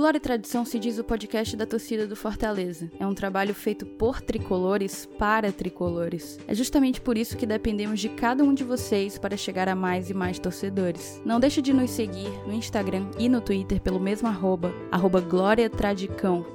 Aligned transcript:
Glória 0.00 0.16
e 0.16 0.20
Tradição 0.20 0.64
se 0.64 0.78
diz 0.78 0.98
o 0.98 1.04
podcast 1.04 1.54
da 1.54 1.66
torcida 1.66 2.06
do 2.06 2.16
Fortaleza. 2.16 2.90
É 2.98 3.06
um 3.06 3.12
trabalho 3.12 3.54
feito 3.54 3.84
por 3.84 4.22
tricolores 4.22 5.04
para 5.18 5.52
tricolores. 5.52 6.38
É 6.48 6.54
justamente 6.54 7.02
por 7.02 7.18
isso 7.18 7.36
que 7.36 7.44
dependemos 7.44 8.00
de 8.00 8.08
cada 8.08 8.42
um 8.42 8.54
de 8.54 8.64
vocês 8.64 9.18
para 9.18 9.36
chegar 9.36 9.68
a 9.68 9.74
mais 9.74 10.08
e 10.08 10.14
mais 10.14 10.38
torcedores. 10.38 11.20
Não 11.22 11.38
deixe 11.38 11.60
de 11.60 11.74
nos 11.74 11.90
seguir 11.90 12.30
no 12.46 12.54
Instagram 12.54 13.10
e 13.18 13.28
no 13.28 13.42
Twitter 13.42 13.78
pelo 13.78 14.00
mesmo 14.00 14.26
arroba, 14.26 14.72
arroba 14.90 15.20
Glória 15.20 15.68
Tradicão. 15.68 16.46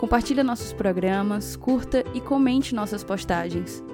Compartilhe 0.00 0.42
nossos 0.42 0.72
programas, 0.72 1.56
curta 1.56 2.02
e 2.14 2.22
comente 2.22 2.74
nossas 2.74 3.04
postagens. 3.04 3.84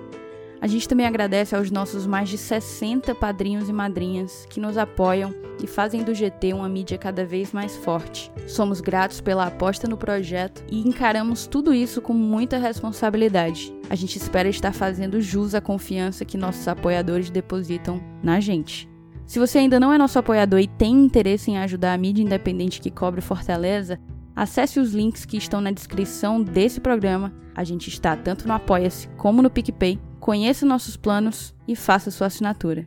A 0.62 0.66
gente 0.66 0.87
também 0.87 1.06
agradece 1.06 1.56
aos 1.56 1.70
nossos 1.70 2.06
mais 2.06 2.28
de 2.28 2.37
60 2.37 3.14
padrinhos 3.14 3.70
e 3.70 3.73
madrinhas 3.73 4.46
que 4.50 4.60
nos 4.60 4.77
apoiam 4.77 5.34
e 5.62 5.66
fazem 5.66 6.02
do 6.02 6.14
GT 6.14 6.52
uma 6.52 6.69
mídia 6.69 6.98
cada 6.98 7.24
vez 7.24 7.50
mais 7.50 7.77
forte. 7.77 8.30
Somos 8.46 8.83
gratos 8.83 9.23
pela 9.23 9.46
aposta 9.46 9.88
no 9.88 9.96
projeto 9.96 10.62
e 10.70 10.86
encaramos 10.86 11.46
tudo 11.46 11.73
isso 11.73 12.02
com 12.02 12.12
muita 12.12 12.59
responsabilidade. 12.59 13.73
A 13.88 13.95
gente 13.95 14.16
espera 14.16 14.50
estar 14.50 14.73
fazendo 14.73 15.20
jus 15.20 15.55
à 15.55 15.62
confiança 15.62 16.27
que 16.27 16.36
nossos 16.36 16.69
apoiadores 16.69 17.30
depositam 17.30 17.98
na 18.22 18.39
gente. 18.39 18.86
Se 19.27 19.39
você 19.39 19.58
ainda 19.58 19.80
não 19.80 19.92
é 19.92 19.97
nosso 19.97 20.19
apoiador 20.19 20.61
e 20.61 20.67
tem 20.67 20.92
interesse 20.92 21.50
em 21.50 21.56
ajudar 21.56 21.95
a 21.95 21.98
mídia 21.98 22.22
independente 22.22 22.83
que 22.83 22.91
cobre 22.91 23.22
Fortaleza, 23.22 23.98
acesse 24.36 24.78
os 24.78 24.92
links 24.92 25.24
que 25.24 25.39
estão 25.39 25.61
na 25.62 25.70
descrição 25.70 26.42
desse 26.42 26.80
programa. 26.80 27.33
A 27.55 27.64
gente 27.64 27.89
está 27.89 28.14
tanto 28.14 28.47
no 28.47 28.52
Apoia-se 28.52 29.08
como 29.17 29.41
no 29.41 29.50
PicPay 29.50 29.98
conheça 30.21 30.67
nossos 30.67 30.97
planos 30.97 31.55
e 31.67 31.75
faça 31.75 32.11
sua 32.11 32.29
assinatura. 32.29 32.87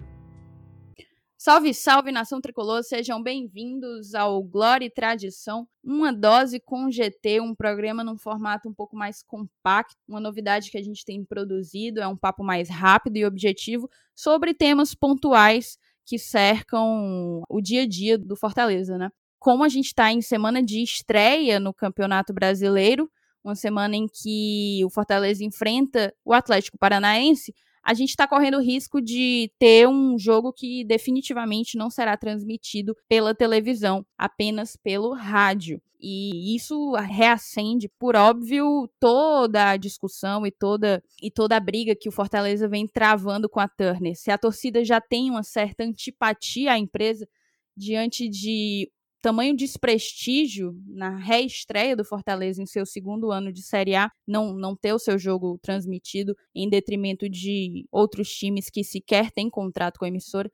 Salve, 1.36 1.74
salve, 1.74 2.10
nação 2.10 2.40
tricolor! 2.40 2.84
Sejam 2.84 3.22
bem-vindos 3.22 4.16
ao 4.16 4.42
Glória 4.42 4.86
e 4.86 4.90
Tradição, 4.90 5.68
uma 5.84 6.14
dose 6.14 6.58
com 6.58 6.90
GT, 6.90 7.42
um 7.42 7.54
programa 7.54 8.02
num 8.02 8.18
formato 8.18 8.70
um 8.70 8.74
pouco 8.74 8.96
mais 8.96 9.22
compacto, 9.22 9.98
uma 10.08 10.22
novidade 10.22 10.72
que 10.72 10.78
a 10.78 10.82
gente 10.82 11.04
tem 11.04 11.26
produzido, 11.26 12.00
é 12.00 12.08
um 12.08 12.16
papo 12.16 12.46
mais 12.46 12.70
rápido 12.70 13.18
e 13.18 13.26
objetivo 13.26 13.90
sobre 14.16 14.54
temas 14.54 14.96
pontuais 14.96 15.78
que 16.06 16.18
cercam 16.18 17.44
o 17.50 17.60
dia 17.60 17.82
a 17.82 17.88
dia 17.88 18.18
do 18.18 18.38
Fortaleza, 18.38 18.98
né? 18.98 19.10
Como 19.38 19.66
a 19.66 19.70
gente 19.70 19.88
está 19.88 20.14
em 20.14 20.22
semana 20.22 20.64
de 20.64 20.82
estreia 20.82 21.60
no 21.60 21.74
Campeonato 21.74 22.32
Brasileiro, 22.32 23.12
uma 23.44 23.56
semana 23.56 23.96
em 23.96 24.08
que 24.08 24.82
o 24.86 24.90
Fortaleza 24.90 25.44
enfrenta 25.44 26.14
o 26.24 26.34
Atlético 26.34 26.78
Paranaense, 26.78 27.54
a 27.84 27.94
gente 27.94 28.12
está 28.12 28.26
correndo 28.26 28.58
o 28.58 28.62
risco 28.62 29.02
de 29.02 29.52
ter 29.60 29.88
um 29.88 30.18
jogo 30.18 30.54
que 30.54 30.86
definitivamente 30.86 31.78
não 31.78 31.90
será 31.90 32.16
transmitido 32.16 32.96
pela 33.10 33.36
televisão, 33.36 34.06
apenas 34.18 34.78
pelo 34.78 35.14
rádio. 35.14 35.82
E 36.00 36.56
isso 36.56 36.94
reacende, 36.96 37.90
por 38.00 38.16
óbvio, 38.16 38.90
toda 39.00 39.70
a 39.70 39.78
discussão 39.78 40.46
e 40.46 40.52
toda, 40.52 41.04
e 41.22 41.30
toda 41.30 41.58
a 41.58 41.60
briga 41.60 41.96
que 41.96 42.10
o 42.10 42.12
Fortaleza 42.12 42.68
vem 42.68 42.88
travando 42.88 43.50
com 43.50 43.60
a 43.60 43.68
Turner. 43.68 44.16
Se 44.16 44.32
a 44.32 44.38
torcida 44.38 44.84
já 44.84 45.02
tem 45.02 45.30
uma 45.30 45.44
certa 45.44 45.84
antipatia 45.84 46.74
à 46.74 46.80
empresa 46.80 47.28
diante 47.76 48.30
de 48.30 48.90
tamanho 49.24 49.56
desprestígio 49.56 50.78
na 50.86 51.16
reestreia 51.16 51.96
do 51.96 52.04
Fortaleza 52.04 52.62
em 52.62 52.66
seu 52.66 52.86
segundo 52.86 53.32
ano 53.32 53.54
de 53.54 53.64
Série 53.64 53.96
A, 53.96 54.12
não, 54.28 54.54
não 54.54 54.76
ter 54.76 54.92
o 54.94 55.00
seu 55.00 55.18
jogo 55.18 55.58
transmitido 55.62 56.36
em 56.54 56.70
detrimento 56.70 57.30
de 57.30 57.88
outros 57.90 58.30
times 58.30 58.70
que 58.70 58.84
sequer 58.84 59.32
têm 59.32 59.50
contrato 59.50 59.98
com 59.98 60.04
a 60.04 60.10
emissora, 60.10 60.52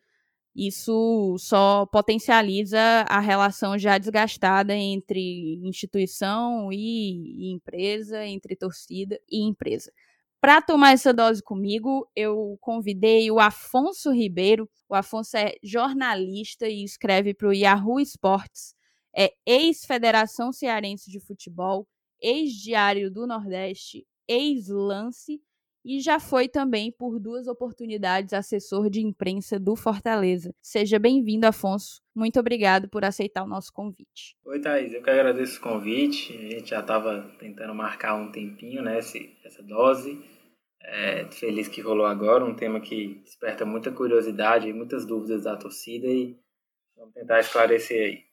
isso 0.55 1.35
só 1.39 1.85
potencializa 1.87 2.79
a 3.07 3.19
relação 3.19 3.77
já 3.77 3.97
desgastada 3.97 4.75
entre 4.75 5.59
instituição 5.63 6.71
e, 6.71 7.47
e 7.49 7.51
empresa, 7.51 8.25
entre 8.25 8.55
torcida 8.55 9.19
e 9.29 9.47
empresa. 9.47 9.91
Para 10.41 10.61
tomar 10.61 10.93
essa 10.93 11.13
dose 11.13 11.43
comigo, 11.43 12.09
eu 12.15 12.57
convidei 12.61 13.29
o 13.29 13.39
Afonso 13.39 14.11
Ribeiro. 14.11 14.69
O 14.87 14.95
Afonso 14.95 15.35
é 15.35 15.55
jornalista 15.61 16.67
e 16.67 16.83
escreve 16.83 17.33
para 17.33 17.49
o 17.49 17.53
Yahoo 17.53 17.99
Sports. 17.99 18.73
É 19.13 19.33
ex-Federação 19.45 20.53
Cearense 20.53 21.11
de 21.11 21.19
Futebol, 21.19 21.85
ex-Diário 22.21 23.11
do 23.11 23.27
Nordeste, 23.27 24.07
ex-Lance 24.27 25.41
e 25.83 25.99
já 25.99 26.19
foi 26.19 26.47
também, 26.47 26.91
por 26.91 27.19
duas 27.19 27.47
oportunidades, 27.47 28.33
assessor 28.33 28.89
de 28.89 29.01
imprensa 29.01 29.59
do 29.59 29.75
Fortaleza. 29.75 30.53
Seja 30.61 30.99
bem-vindo, 30.99 31.47
Afonso. 31.47 32.01
Muito 32.13 32.39
obrigado 32.39 32.89
por 32.89 33.05
aceitar 33.05 33.43
o 33.43 33.47
nosso 33.47 33.71
convite. 33.71 34.35
Oi, 34.45 34.59
Thaís. 34.59 34.93
Eu 34.93 35.01
que 35.01 35.09
agradeço 35.09 35.59
o 35.59 35.63
convite. 35.63 36.35
A 36.35 36.51
gente 36.51 36.69
já 36.69 36.79
estava 36.81 37.21
tentando 37.39 37.73
marcar 37.73 38.15
um 38.15 38.31
tempinho, 38.31 38.81
né, 38.81 38.97
essa 38.97 39.63
dose. 39.63 40.21
É, 40.81 41.25
feliz 41.31 41.67
que 41.67 41.81
rolou 41.81 42.05
agora, 42.05 42.45
um 42.45 42.55
tema 42.55 42.79
que 42.79 43.21
desperta 43.23 43.65
muita 43.65 43.91
curiosidade 43.91 44.67
e 44.67 44.73
muitas 44.73 45.05
dúvidas 45.05 45.43
da 45.43 45.57
torcida 45.57 46.07
e 46.07 46.37
vamos 46.95 47.13
tentar 47.13 47.39
esclarecer 47.39 48.01
aí. 48.01 48.28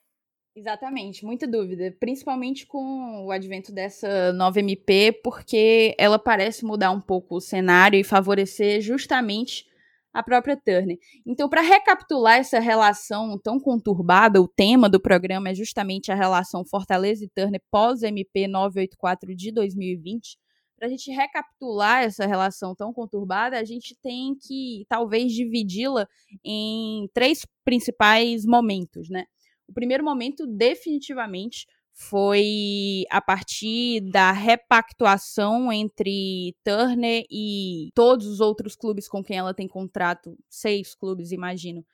Exatamente, 0.58 1.22
muita 1.22 1.46
dúvida, 1.46 1.94
principalmente 2.00 2.66
com 2.66 3.26
o 3.26 3.30
advento 3.30 3.70
dessa 3.70 4.32
nova 4.32 4.58
MP, 4.58 5.12
porque 5.22 5.94
ela 5.98 6.18
parece 6.18 6.64
mudar 6.64 6.90
um 6.92 7.00
pouco 7.00 7.36
o 7.36 7.40
cenário 7.42 8.00
e 8.00 8.02
favorecer 8.02 8.80
justamente 8.80 9.66
a 10.14 10.22
própria 10.22 10.56
Turner. 10.56 10.96
Então, 11.26 11.46
para 11.46 11.60
recapitular 11.60 12.38
essa 12.38 12.58
relação 12.58 13.38
tão 13.38 13.60
conturbada, 13.60 14.40
o 14.40 14.48
tema 14.48 14.88
do 14.88 14.98
programa 14.98 15.50
é 15.50 15.54
justamente 15.54 16.10
a 16.10 16.14
relação 16.14 16.64
Fortaleza 16.64 17.22
e 17.22 17.28
Turner 17.28 17.60
pós-MP 17.70 18.48
984 18.48 19.36
de 19.36 19.52
2020. 19.52 20.38
Para 20.78 20.88
a 20.88 20.90
gente 20.90 21.10
recapitular 21.10 22.02
essa 22.02 22.26
relação 22.26 22.74
tão 22.74 22.94
conturbada, 22.94 23.58
a 23.58 23.64
gente 23.64 23.94
tem 24.02 24.34
que 24.34 24.86
talvez 24.88 25.32
dividi-la 25.34 26.08
em 26.42 27.10
três 27.12 27.46
principais 27.62 28.46
momentos, 28.46 29.10
né? 29.10 29.26
O 29.68 29.72
primeiro 29.72 30.04
momento, 30.04 30.46
definitivamente, 30.46 31.66
foi 31.98 33.04
a 33.10 33.22
partir 33.22 34.00
da 34.02 34.30
repactuação 34.30 35.72
entre 35.72 36.54
Turner 36.62 37.24
e 37.30 37.90
todos 37.94 38.26
os 38.26 38.38
outros 38.38 38.76
clubes 38.76 39.08
com 39.08 39.24
quem 39.24 39.38
ela 39.38 39.54
tem 39.54 39.66
contrato, 39.66 40.36
seis 40.48 40.94
clubes, 40.94 41.32
imagino, 41.32 41.84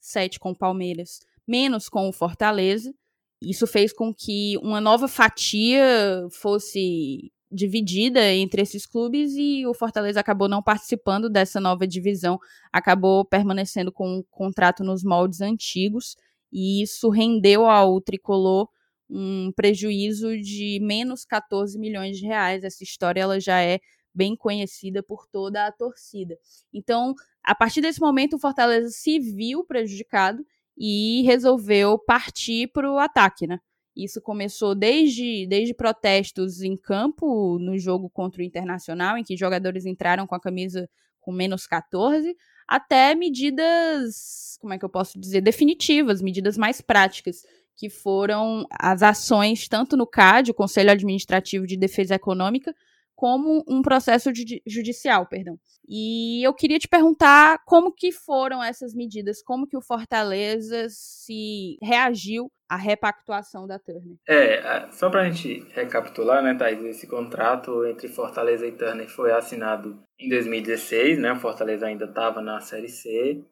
sete 0.00 0.40
com 0.40 0.50
o 0.50 0.58
Palmeiras, 0.58 1.20
menos 1.46 1.88
com 1.88 2.08
o 2.08 2.12
Fortaleza. 2.12 2.92
Isso 3.40 3.64
fez 3.66 3.92
com 3.92 4.12
que 4.12 4.58
uma 4.58 4.80
nova 4.80 5.06
fatia 5.06 6.26
fosse 6.32 7.32
dividida 7.50 8.32
entre 8.32 8.60
esses 8.62 8.84
clubes 8.84 9.34
e 9.36 9.64
o 9.66 9.72
Fortaleza 9.72 10.18
acabou 10.18 10.48
não 10.48 10.60
participando 10.60 11.30
dessa 11.30 11.60
nova 11.60 11.86
divisão, 11.86 12.40
acabou 12.72 13.24
permanecendo 13.24 13.92
com 13.92 14.18
um 14.18 14.22
contrato 14.30 14.82
nos 14.82 15.04
moldes 15.04 15.40
antigos 15.40 16.16
e 16.54 16.80
isso 16.80 17.10
rendeu 17.10 17.66
ao 17.66 18.00
tricolor 18.00 18.68
um 19.10 19.50
prejuízo 19.52 20.38
de 20.38 20.78
menos 20.80 21.24
14 21.24 21.76
milhões 21.76 22.16
de 22.16 22.26
reais. 22.26 22.62
Essa 22.62 22.84
história 22.84 23.20
ela 23.20 23.40
já 23.40 23.60
é 23.60 23.80
bem 24.14 24.36
conhecida 24.36 25.02
por 25.02 25.26
toda 25.26 25.66
a 25.66 25.72
torcida. 25.72 26.38
Então, 26.72 27.12
a 27.42 27.56
partir 27.56 27.80
desse 27.80 28.00
momento, 28.00 28.36
o 28.36 28.38
Fortaleza 28.38 28.88
se 28.90 29.18
viu 29.18 29.64
prejudicado 29.64 30.46
e 30.78 31.22
resolveu 31.22 31.98
partir 31.98 32.68
para 32.68 32.90
o 32.90 32.98
ataque, 32.98 33.48
né? 33.48 33.58
Isso 33.96 34.20
começou 34.20 34.74
desde, 34.74 35.46
desde 35.48 35.74
protestos 35.74 36.62
em 36.62 36.76
campo 36.76 37.58
no 37.58 37.76
jogo 37.78 38.08
contra 38.08 38.42
o 38.42 38.44
Internacional, 38.44 39.18
em 39.18 39.24
que 39.24 39.36
jogadores 39.36 39.86
entraram 39.86 40.26
com 40.26 40.34
a 40.34 40.40
camisa 40.40 40.88
com 41.20 41.32
menos 41.32 41.66
14, 41.66 42.36
até 42.68 43.14
medidas, 43.14 44.56
como 44.60 44.72
é 44.72 44.78
que 44.78 44.84
eu 44.84 44.88
posso 44.88 45.18
dizer, 45.18 45.40
definitivas, 45.40 46.22
medidas 46.22 46.56
mais 46.56 46.80
práticas, 46.80 47.42
que 47.76 47.90
foram 47.90 48.64
as 48.70 49.02
ações 49.02 49.68
tanto 49.68 49.96
no 49.96 50.06
CAD, 50.06 50.50
o 50.50 50.54
Conselho 50.54 50.90
Administrativo 50.90 51.66
de 51.66 51.76
Defesa 51.76 52.14
Econômica, 52.14 52.74
como 53.14 53.64
um 53.68 53.80
processo 53.82 54.30
judicial, 54.66 55.26
perdão. 55.26 55.58
E 55.88 56.42
eu 56.46 56.52
queria 56.52 56.78
te 56.78 56.88
perguntar 56.88 57.62
como 57.64 57.92
que 57.92 58.10
foram 58.10 58.62
essas 58.62 58.94
medidas, 58.94 59.42
como 59.42 59.66
que 59.66 59.76
o 59.76 59.82
Fortaleza 59.82 60.86
se 60.88 61.78
reagiu 61.82 62.50
à 62.68 62.76
repactuação 62.76 63.66
da 63.66 63.78
Turner. 63.78 64.16
É, 64.28 64.90
só 64.90 65.10
para 65.10 65.22
a 65.22 65.30
gente 65.30 65.66
recapitular, 65.72 66.42
né, 66.42 66.54
Thais, 66.54 66.82
esse 66.84 67.06
contrato 67.06 67.86
entre 67.86 68.08
Fortaleza 68.08 68.66
e 68.66 68.72
Turner 68.72 69.08
foi 69.08 69.32
assinado 69.32 70.02
em 70.18 70.28
2016, 70.28 71.18
né, 71.18 71.34
Fortaleza 71.36 71.86
ainda 71.86 72.06
estava 72.06 72.40
na 72.40 72.60
Série 72.60 72.88
C, 72.88 73.44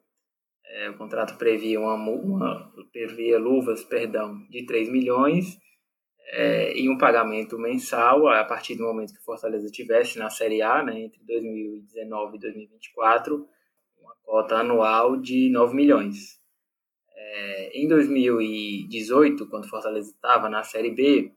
é, 0.65 0.89
o 0.89 0.97
contrato 0.97 1.37
previa, 1.37 1.79
uma, 1.79 1.95
uma, 1.95 2.71
previa 2.91 3.37
luvas 3.37 3.83
perdão, 3.83 4.35
de 4.49 4.65
3 4.65 4.89
milhões 4.89 5.57
é, 6.31 6.75
e 6.77 6.89
um 6.89 6.97
pagamento 6.97 7.59
mensal 7.59 8.27
a 8.27 8.43
partir 8.43 8.75
do 8.75 8.83
momento 8.83 9.13
que 9.13 9.23
Fortaleza 9.23 9.69
tivesse 9.69 10.17
na 10.17 10.29
Série 10.29 10.61
A, 10.61 10.81
né, 10.81 10.99
entre 10.99 11.23
2019 11.25 12.37
e 12.37 12.39
2024, 12.39 13.47
uma 14.01 14.15
cota 14.23 14.55
anual 14.55 15.15
de 15.17 15.49
9 15.51 15.75
milhões. 15.75 16.42
É, 17.15 17.79
em 17.79 17.87
2018, 17.87 19.47
quando 19.47 19.69
Fortaleza 19.69 20.11
estava 20.11 20.49
na 20.49 20.63
Série 20.63 20.91
B, 20.91 21.31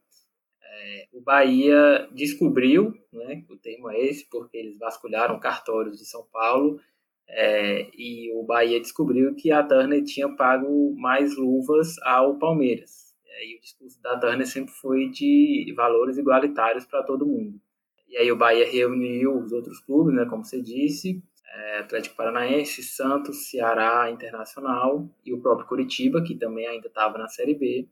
é, 0.62 1.08
o 1.12 1.20
Bahia 1.20 2.08
descobriu, 2.12 2.94
né, 3.12 3.44
o 3.49 3.56
termo 3.56 3.90
é 3.90 4.00
esse, 4.00 4.28
porque 4.28 4.56
eles 4.56 4.78
vasculharam 4.78 5.40
cartórios 5.40 5.99
de 5.99 6.06
São 6.06 6.26
Paulo 6.32 6.81
é, 7.28 7.88
e 7.94 8.32
o 8.34 8.43
Bahia 8.44 8.81
descobriu 8.81 9.34
que 9.34 9.50
a 9.50 9.62
Turner 9.62 10.05
tinha 10.05 10.28
pago 10.28 10.94
mais 10.96 11.37
luvas 11.37 11.99
ao 12.02 12.38
Palmeiras. 12.38 13.06
E 13.43 13.56
o 13.56 13.61
discurso 13.61 14.00
da 14.00 14.19
Turner 14.19 14.46
sempre 14.46 14.73
foi 14.73 15.08
de 15.08 15.73
valores 15.76 16.17
igualitários 16.17 16.87
para 16.87 17.02
todo 17.02 17.26
mundo. 17.26 17.61
E 18.08 18.17
aí 18.17 18.32
o 18.32 18.37
Bahia 18.37 18.67
reuniu 18.70 19.37
os 19.38 19.52
outros 19.52 19.78
clubes, 19.81 20.14
né, 20.14 20.25
como 20.25 20.44
você 20.44 20.62
disse, 20.62 21.23
é, 21.56 21.79
Atlético 21.79 22.17
Paranaense, 22.17 22.82
Santos, 22.82 23.49
Ceará, 23.49 24.11
Internacional 24.11 25.08
e 25.25 25.32
o 25.32 25.41
próprio 25.41 25.67
Curitiba, 25.67 26.23
que 26.23 26.35
também 26.35 26.67
ainda 26.67 26.88
estava 26.88 27.17
na 27.17 27.29
Série 27.29 27.55
B. 27.55 27.88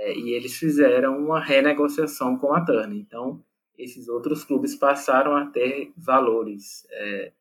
É, 0.00 0.14
e 0.16 0.30
eles 0.30 0.56
fizeram 0.56 1.18
uma 1.18 1.40
renegociação 1.40 2.38
com 2.38 2.52
a 2.52 2.64
Turner. 2.64 2.98
Então, 2.98 3.42
esses 3.76 4.08
outros 4.08 4.44
clubes 4.44 4.76
passaram 4.76 5.36
a 5.36 5.46
ter 5.46 5.92
valores 5.96 6.86
é, 6.90 7.32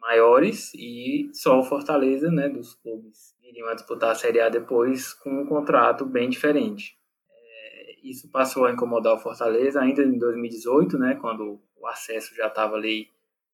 maiores 0.00 0.72
e 0.74 1.30
só 1.32 1.60
o 1.60 1.64
Fortaleza, 1.64 2.30
né, 2.30 2.48
dos 2.48 2.74
clubes 2.74 3.36
iriam 3.42 3.74
disputar 3.74 4.10
a 4.10 4.14
Série 4.14 4.40
A 4.40 4.48
depois 4.48 5.14
com 5.14 5.42
um 5.42 5.46
contrato 5.46 6.04
bem 6.04 6.28
diferente. 6.28 6.98
É, 7.30 7.96
isso 8.02 8.30
passou 8.30 8.64
a 8.64 8.72
incomodar 8.72 9.14
o 9.14 9.18
Fortaleza 9.18 9.80
ainda 9.80 10.02
em 10.02 10.18
2018, 10.18 10.98
né, 10.98 11.14
quando 11.20 11.60
o 11.76 11.86
acesso 11.86 12.34
já 12.34 12.48
estava 12.48 12.76
ali 12.76 13.08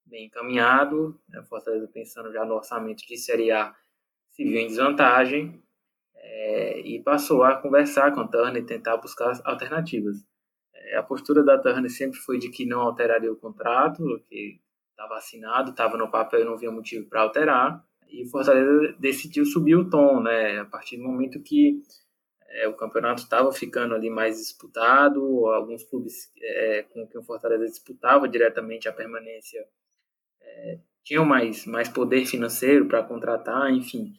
bem 0.06 0.26
encaminhado, 0.26 1.20
né, 1.28 1.40
o 1.40 1.44
Fortaleza 1.44 1.88
pensando 1.88 2.32
já 2.32 2.44
no 2.44 2.54
orçamento 2.54 3.06
de 3.06 3.16
Série 3.16 3.50
A 3.50 3.74
se 4.30 4.44
viu 4.44 4.58
em 4.58 4.66
desvantagem 4.66 5.62
é, 6.16 6.80
e 6.80 7.02
passou 7.02 7.42
a 7.42 7.56
conversar 7.56 8.12
com 8.12 8.20
a 8.20 8.28
Turner 8.28 8.62
e 8.62 8.66
tentar 8.66 8.96
buscar 8.96 9.40
alternativas. 9.44 10.16
É, 10.74 10.96
a 10.96 11.02
postura 11.02 11.42
da 11.42 11.58
Turner 11.58 11.90
sempre 11.90 12.18
foi 12.18 12.38
de 12.38 12.50
que 12.50 12.66
não 12.66 12.80
alteraria 12.80 13.32
o 13.32 13.36
contrato, 13.36 14.02
que 14.28 14.60
estava 14.90 15.16
assinado, 15.16 15.70
estava 15.70 15.96
no 15.96 16.10
papel 16.10 16.40
e 16.40 16.44
não 16.44 16.54
havia 16.54 16.70
motivo 16.70 17.08
para 17.08 17.22
alterar. 17.22 17.84
E 18.08 18.24
o 18.24 18.30
Fortaleza 18.30 18.94
decidiu 18.98 19.44
subir 19.44 19.76
o 19.76 19.88
tom, 19.88 20.20
né? 20.20 20.60
A 20.60 20.64
partir 20.64 20.96
do 20.96 21.04
momento 21.04 21.42
que 21.42 21.82
é, 22.48 22.68
o 22.68 22.74
campeonato 22.74 23.22
estava 23.22 23.52
ficando 23.52 23.94
ali 23.94 24.08
mais 24.08 24.38
disputado, 24.38 25.46
alguns 25.46 25.82
clubes 25.84 26.30
é, 26.40 26.84
com 26.92 27.06
que 27.06 27.18
o 27.18 27.22
Fortaleza 27.22 27.66
disputava 27.66 28.28
diretamente 28.28 28.88
a 28.88 28.92
permanência 28.92 29.66
tinham 31.04 31.24
mais, 31.24 31.66
mais 31.66 31.88
poder 31.88 32.24
financeiro 32.24 32.86
para 32.86 33.02
contratar, 33.02 33.70
enfim, 33.70 34.14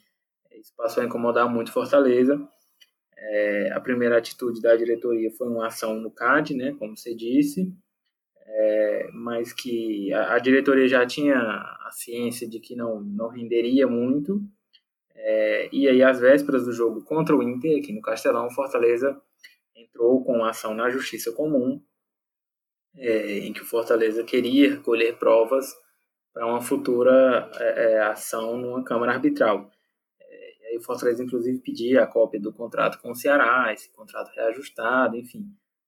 isso 0.52 0.72
passou 0.76 1.02
a 1.02 1.06
incomodar 1.06 1.52
muito 1.52 1.72
Fortaleza. 1.72 2.40
É, 3.18 3.72
a 3.72 3.80
primeira 3.80 4.16
atitude 4.16 4.60
da 4.60 4.76
diretoria 4.76 5.30
foi 5.32 5.48
uma 5.48 5.66
ação 5.66 5.98
no 5.98 6.10
CAD, 6.10 6.54
né, 6.54 6.74
como 6.78 6.96
você 6.96 7.14
disse, 7.14 7.72
é, 8.46 9.10
mas 9.12 9.52
que 9.52 10.12
a, 10.12 10.34
a, 10.34 10.38
diretoria 10.38 10.86
já 10.86 11.04
tinha 11.04 11.36
a 11.36 11.90
ciência 11.90 12.48
de 12.48 12.60
que 12.60 12.76
não, 12.76 13.00
não 13.00 13.28
renderia 13.28 13.86
muito. 13.86 14.40
É, 15.14 15.68
e 15.72 15.88
aí, 15.88 16.02
às 16.02 16.20
vésperas 16.20 16.64
do 16.64 16.72
jogo 16.72 17.02
contra 17.02 17.34
o 17.34 17.42
Inter, 17.42 17.78
aqui 17.78 17.92
no 17.92 18.02
Castelão, 18.02 18.50
Fortaleza 18.50 19.20
entrou 19.74 20.22
com 20.24 20.44
ação 20.44 20.74
na 20.74 20.88
Justiça 20.90 21.32
Comum, 21.32 21.82
é, 22.94 23.38
em 23.38 23.52
que 23.52 23.62
o 23.62 23.66
Fortaleza 23.66 24.22
queria 24.22 24.76
colher 24.78 25.18
provas 25.18 25.74
para 26.36 26.46
uma 26.46 26.60
futura 26.60 27.50
é, 27.58 27.94
é, 27.94 28.02
ação 28.02 28.58
numa 28.58 28.84
Câmara 28.84 29.12
Arbitral. 29.12 29.70
É, 30.20 30.76
o 30.76 30.82
Fortaleza, 30.82 31.24
inclusive, 31.24 31.60
pedia 31.60 32.02
a 32.02 32.06
cópia 32.06 32.38
do 32.38 32.52
contrato 32.52 33.00
com 33.00 33.12
o 33.12 33.14
Ceará, 33.14 33.72
esse 33.72 33.90
contrato 33.90 34.30
reajustado, 34.34 35.16
enfim 35.16 35.46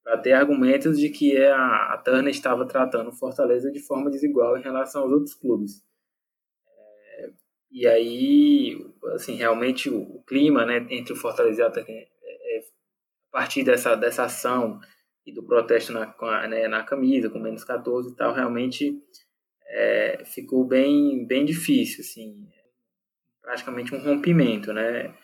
para 0.09 0.17
ter 0.17 0.33
argumentos 0.33 0.99
de 0.99 1.11
que 1.11 1.37
é 1.37 1.53
a, 1.53 1.93
a 1.93 1.99
Turner 1.99 2.31
estava 2.33 2.65
tratando 2.67 3.11
o 3.11 3.15
Fortaleza 3.15 3.71
de 3.71 3.79
forma 3.79 4.11
desigual 4.11 4.57
em 4.57 4.63
relação 4.63 5.03
aos 5.03 5.13
outros 5.13 5.35
clubes. 5.35 5.85
É, 7.19 7.31
e 7.71 7.87
aí, 7.87 8.87
assim, 9.13 9.35
realmente 9.35 9.91
o, 9.91 10.01
o, 10.01 10.23
clima 10.23 10.65
né, 10.65 10.87
entre 10.89 11.13
o 11.13 11.17
Fortaleza 11.17 11.61
e 11.61 11.65
a 11.65 11.71
Turner, 11.71 12.09
é, 12.23 12.57
é, 12.57 12.61
a 12.61 13.31
partir 13.31 13.63
dessa, 13.63 13.95
dessa 13.97 14.25
ação 14.25 14.81
e 15.27 15.33
do 15.35 15.43
protesto 15.43 15.93
na, 15.93 16.07
né, 16.49 16.67
na 16.69 16.83
camisa, 16.83 17.29
com 17.29 17.39
menos 17.39 17.63
14 17.63 18.11
e 18.11 18.17
tal, 18.17 18.33
realmente 18.33 18.99
é, 19.69 20.23
ficou 20.25 20.65
bem, 20.65 21.27
bem 21.27 21.45
difícil, 21.45 22.01
assim, 22.01 22.49
praticamente 23.43 23.95
um 23.95 24.03
rompimento, 24.03 24.73
né? 24.73 25.15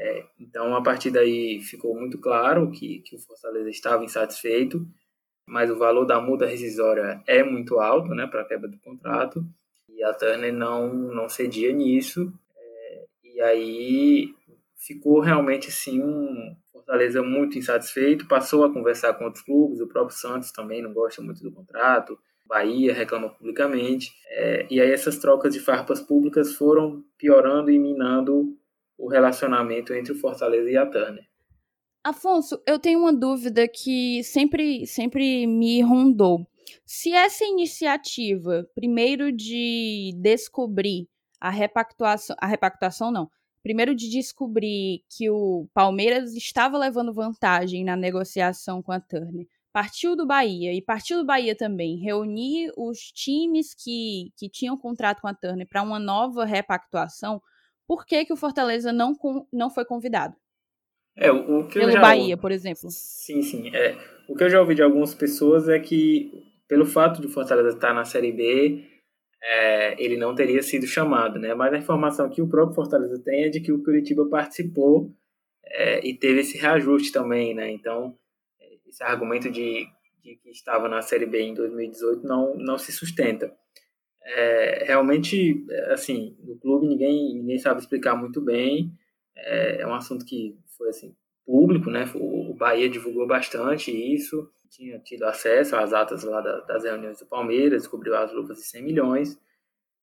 É, 0.00 0.24
então, 0.38 0.74
a 0.74 0.82
partir 0.82 1.10
daí, 1.10 1.60
ficou 1.60 1.94
muito 1.94 2.18
claro 2.18 2.70
que, 2.70 3.00
que 3.00 3.16
o 3.16 3.18
Fortaleza 3.18 3.68
estava 3.68 4.04
insatisfeito, 4.04 4.86
mas 5.46 5.70
o 5.70 5.78
valor 5.78 6.04
da 6.04 6.20
multa 6.20 6.46
rescisória 6.46 7.22
é 7.26 7.42
muito 7.42 7.80
alto 7.80 8.14
né, 8.14 8.26
para 8.26 8.42
a 8.42 8.44
quebra 8.44 8.68
do 8.68 8.78
contrato, 8.78 9.44
e 9.88 10.02
a 10.04 10.12
Turner 10.12 10.52
não, 10.52 10.92
não 10.92 11.28
cedia 11.28 11.72
nisso. 11.72 12.32
É, 12.56 13.04
e 13.24 13.40
aí 13.40 14.34
ficou 14.76 15.20
realmente 15.20 15.68
assim 15.68 16.00
um 16.02 16.56
Fortaleza 16.72 17.22
muito 17.22 17.58
insatisfeito, 17.58 18.28
passou 18.28 18.64
a 18.64 18.72
conversar 18.72 19.12
com 19.14 19.24
outros 19.24 19.44
clubes, 19.44 19.80
o 19.80 19.88
próprio 19.88 20.16
Santos 20.16 20.52
também 20.52 20.80
não 20.80 20.92
gosta 20.92 21.20
muito 21.20 21.42
do 21.42 21.52
contrato, 21.52 22.18
Bahia 22.48 22.94
reclama 22.94 23.28
publicamente, 23.28 24.10
é, 24.30 24.66
e 24.70 24.80
aí 24.80 24.90
essas 24.90 25.18
trocas 25.18 25.52
de 25.52 25.60
farpas 25.60 26.00
públicas 26.00 26.54
foram 26.54 27.04
piorando 27.18 27.70
e 27.70 27.78
minando 27.78 28.56
o 28.96 29.06
relacionamento 29.06 29.92
entre 29.92 30.12
o 30.12 30.18
Fortaleza 30.18 30.70
e 30.70 30.76
a 30.76 30.86
Turner. 30.86 31.28
Afonso, 32.02 32.60
eu 32.66 32.78
tenho 32.78 33.00
uma 33.00 33.12
dúvida 33.12 33.68
que 33.68 34.24
sempre, 34.24 34.86
sempre 34.86 35.46
me 35.46 35.82
rondou. 35.82 36.48
Se 36.86 37.12
essa 37.12 37.44
iniciativa, 37.44 38.66
primeiro 38.74 39.30
de 39.30 40.12
descobrir 40.16 41.06
a 41.38 41.50
repactuação, 41.50 42.34
a 42.40 42.46
repactuação 42.46 43.10
não, 43.10 43.30
primeiro 43.62 43.94
de 43.94 44.08
descobrir 44.08 45.04
que 45.10 45.28
o 45.28 45.68
Palmeiras 45.74 46.34
estava 46.34 46.78
levando 46.78 47.12
vantagem 47.12 47.84
na 47.84 47.94
negociação 47.94 48.82
com 48.82 48.92
a 48.92 49.00
Turner, 49.00 49.46
partiu 49.72 50.16
do 50.16 50.26
Bahia 50.26 50.72
e 50.72 50.82
partiu 50.82 51.18
do 51.18 51.24
Bahia 51.24 51.54
também 51.54 51.96
reunir 51.96 52.72
os 52.76 52.98
times 53.12 53.74
que, 53.74 54.32
que 54.36 54.48
tinham 54.48 54.76
contrato 54.76 55.20
com 55.20 55.28
a 55.28 55.34
Turner 55.34 55.66
para 55.68 55.82
uma 55.82 55.98
nova 55.98 56.44
repactuação, 56.44 57.40
por 57.86 58.04
que, 58.04 58.24
que 58.24 58.32
o 58.32 58.36
Fortaleza 58.36 58.92
não, 58.92 59.16
não 59.52 59.70
foi 59.70 59.84
convidado? 59.84 60.34
É, 61.16 61.32
o, 61.32 61.66
que 61.66 61.80
Pelo 61.80 61.92
já... 61.92 62.00
Bahia, 62.00 62.36
por 62.36 62.52
exemplo. 62.52 62.88
Sim, 62.90 63.42
sim. 63.42 63.74
É, 63.74 63.96
o 64.28 64.36
que 64.36 64.44
eu 64.44 64.50
já 64.50 64.60
ouvi 64.60 64.74
de 64.74 64.82
algumas 64.82 65.14
pessoas 65.14 65.68
é 65.68 65.78
que, 65.78 66.30
pelo 66.68 66.86
fato 66.86 67.20
de 67.20 67.26
o 67.26 67.30
Fortaleza 67.30 67.70
estar 67.70 67.92
na 67.92 68.04
Série 68.04 68.30
B, 68.30 68.84
é, 69.42 70.02
ele 70.02 70.16
não 70.16 70.34
teria 70.34 70.62
sido 70.62 70.86
chamado, 70.86 71.38
né? 71.38 71.54
Mas 71.54 71.72
a 71.72 71.78
informação 71.78 72.28
que 72.28 72.42
o 72.42 72.48
próprio 72.48 72.74
Fortaleza 72.74 73.20
tem 73.24 73.44
é 73.44 73.48
de 73.48 73.60
que 73.60 73.72
o 73.72 73.82
Curitiba 73.82 74.28
participou 74.28 75.10
é, 75.64 76.06
e 76.06 76.14
teve 76.14 76.40
esse 76.40 76.56
reajuste 76.56 77.12
também, 77.12 77.54
né? 77.54 77.70
Então, 77.70 78.16
esse 78.88 79.02
argumento 79.02 79.50
de, 79.50 79.86
de, 80.22 80.36
que 80.36 80.50
estava 80.50 80.88
na 80.88 81.02
Série 81.02 81.26
B 81.26 81.40
em 81.40 81.54
2018 81.54 82.26
não, 82.26 82.54
não 82.56 82.78
se 82.78 82.92
sustenta 82.92 83.54
é, 84.28 84.84
realmente, 84.84 85.64
assim, 85.90 86.36
no 86.44 86.58
clube 86.58 86.86
ninguém, 86.86 87.34
ninguém 87.34 87.58
sabe 87.58 87.80
explicar 87.80 88.14
muito 88.14 88.40
bem. 88.40 88.92
É, 89.34 89.82
é 89.82 89.86
um 89.86 89.94
assunto 89.94 90.24
que 90.24 90.58
foi, 90.76 90.90
assim, 90.90 91.16
público, 91.46 91.90
né? 91.90 92.04
O 92.14 92.54
Bahia 92.54 92.90
divulgou 92.90 93.26
bastante 93.26 93.90
isso, 93.90 94.50
tinha 94.68 94.98
tido 94.98 95.24
acesso 95.24 95.76
às 95.76 95.94
atas 95.94 96.24
lá 96.24 96.42
das 96.42 96.84
reuniões 96.84 97.18
do 97.20 97.26
Palmeiras, 97.26 97.82
descobriu 97.82 98.14
as 98.14 98.32
luvas 98.32 98.58
de 98.58 98.64
100 98.64 98.82
milhões. 98.82 99.40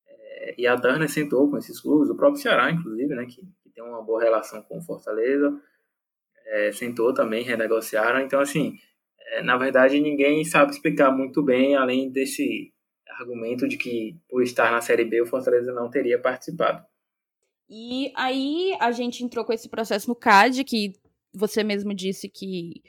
É, 0.07 0.55
e 0.57 0.65
a 0.65 0.75
Turner 0.75 1.07
sentou 1.07 1.49
com 1.49 1.57
esses 1.57 1.79
clubes, 1.79 2.09
o 2.09 2.15
próprio 2.15 2.41
Ceará, 2.41 2.71
inclusive, 2.71 3.13
né? 3.13 3.25
Que, 3.27 3.41
que 3.61 3.69
tem 3.69 3.83
uma 3.83 4.01
boa 4.01 4.23
relação 4.23 4.63
com 4.63 4.79
o 4.79 4.81
Fortaleza, 4.81 5.55
é, 6.45 6.71
sentou 6.71 7.13
também, 7.13 7.43
renegociaram. 7.43 8.21
Então, 8.21 8.39
assim, 8.39 8.77
é, 9.19 9.43
na 9.43 9.57
verdade, 9.57 9.99
ninguém 9.99 10.43
sabe 10.43 10.71
explicar 10.71 11.11
muito 11.11 11.43
bem, 11.43 11.75
além 11.75 12.09
desse 12.09 12.73
argumento 13.19 13.67
de 13.67 13.77
que, 13.77 14.15
por 14.29 14.43
estar 14.43 14.71
na 14.71 14.81
Série 14.81 15.05
B, 15.05 15.21
o 15.21 15.25
Fortaleza 15.25 15.73
não 15.73 15.89
teria 15.89 16.19
participado. 16.19 16.85
E 17.69 18.11
aí 18.15 18.77
a 18.79 18.91
gente 18.91 19.23
entrou 19.23 19.43
com 19.43 19.53
esse 19.53 19.67
processo 19.67 20.07
no 20.07 20.15
CAD, 20.15 20.63
que 20.63 20.93
você 21.33 21.63
mesmo 21.63 21.93
disse 21.93 22.29
que 22.29 22.83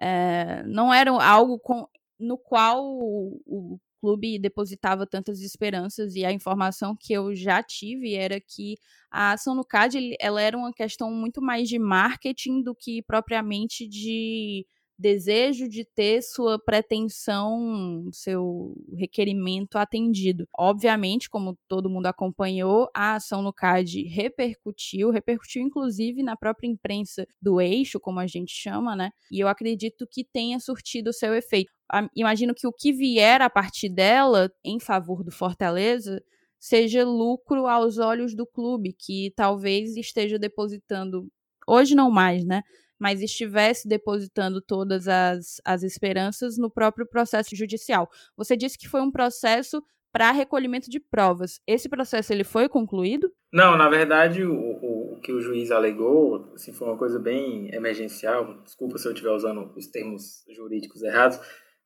é, 0.00 0.62
não 0.64 0.92
era 0.92 1.10
algo 1.10 1.58
com, 1.58 1.86
no 2.18 2.38
qual 2.38 2.84
o, 2.84 3.40
o, 3.46 3.78
clube 4.02 4.38
depositava 4.40 5.06
tantas 5.06 5.40
esperanças, 5.40 6.16
e 6.16 6.24
a 6.24 6.32
informação 6.32 6.96
que 6.98 7.12
eu 7.12 7.34
já 7.36 7.62
tive 7.62 8.14
era 8.16 8.40
que 8.40 8.76
a 9.10 9.32
ação 9.32 9.54
no 9.54 9.64
CAD 9.64 10.16
ela 10.20 10.42
era 10.42 10.58
uma 10.58 10.72
questão 10.72 11.10
muito 11.12 11.40
mais 11.40 11.68
de 11.68 11.78
marketing 11.78 12.62
do 12.62 12.74
que 12.74 13.02
propriamente 13.02 13.86
de 13.88 14.66
desejo 14.98 15.68
de 15.68 15.84
ter 15.84 16.22
sua 16.22 16.58
pretensão, 16.58 18.08
seu 18.12 18.74
requerimento 18.96 19.76
atendido. 19.76 20.46
Obviamente, 20.56 21.28
como 21.28 21.56
todo 21.68 21.90
mundo 21.90 22.06
acompanhou, 22.06 22.88
a 22.94 23.14
ação 23.16 23.42
no 23.42 23.52
CAD 23.52 24.04
repercutiu, 24.04 25.10
repercutiu 25.10 25.62
inclusive 25.62 26.22
na 26.22 26.36
própria 26.36 26.68
imprensa 26.68 27.26
do 27.40 27.60
eixo, 27.60 27.98
como 28.00 28.20
a 28.20 28.26
gente 28.26 28.52
chama, 28.54 28.94
né? 28.94 29.10
E 29.30 29.40
eu 29.40 29.48
acredito 29.48 30.06
que 30.10 30.24
tenha 30.24 30.58
surtido 30.60 31.12
seu 31.12 31.34
efeito. 31.34 31.70
Imagino 32.16 32.54
que 32.54 32.66
o 32.66 32.72
que 32.72 32.92
vier 32.92 33.42
a 33.42 33.50
partir 33.50 33.88
dela 33.88 34.50
em 34.64 34.80
favor 34.80 35.22
do 35.22 35.30
Fortaleza 35.30 36.22
seja 36.58 37.04
lucro 37.04 37.66
aos 37.66 37.98
olhos 37.98 38.34
do 38.34 38.46
clube, 38.46 38.94
que 38.98 39.32
talvez 39.36 39.96
esteja 39.96 40.38
depositando, 40.38 41.26
hoje 41.66 41.94
não 41.94 42.10
mais, 42.10 42.44
né? 42.44 42.62
Mas 43.02 43.20
estivesse 43.20 43.88
depositando 43.88 44.62
todas 44.62 45.08
as, 45.08 45.60
as 45.64 45.82
esperanças 45.82 46.56
no 46.56 46.70
próprio 46.70 47.04
processo 47.04 47.56
judicial. 47.56 48.08
Você 48.36 48.56
disse 48.56 48.78
que 48.78 48.88
foi 48.88 49.00
um 49.00 49.10
processo 49.10 49.82
para 50.12 50.30
recolhimento 50.30 50.88
de 50.88 51.00
provas. 51.00 51.58
Esse 51.66 51.88
processo 51.88 52.32
ele 52.32 52.44
foi 52.44 52.68
concluído? 52.68 53.28
Não, 53.52 53.76
na 53.76 53.88
verdade, 53.88 54.44
o, 54.44 54.54
o, 54.54 55.14
o, 55.14 55.20
que 55.20 55.32
o 55.32 55.40
juiz 55.40 55.72
alegou 55.72 56.52
assim, 56.54 56.72
foi 56.72 56.86
uma 56.86 56.96
coisa 56.96 57.18
bem 57.18 57.74
emergencial. 57.74 58.62
Desculpa 58.62 58.98
se 58.98 59.08
eu 59.08 59.12
estiver 59.12 59.32
usando 59.32 59.72
os 59.74 59.88
termos 59.88 60.44
jurídicos 60.48 61.02
errados, 61.02 61.40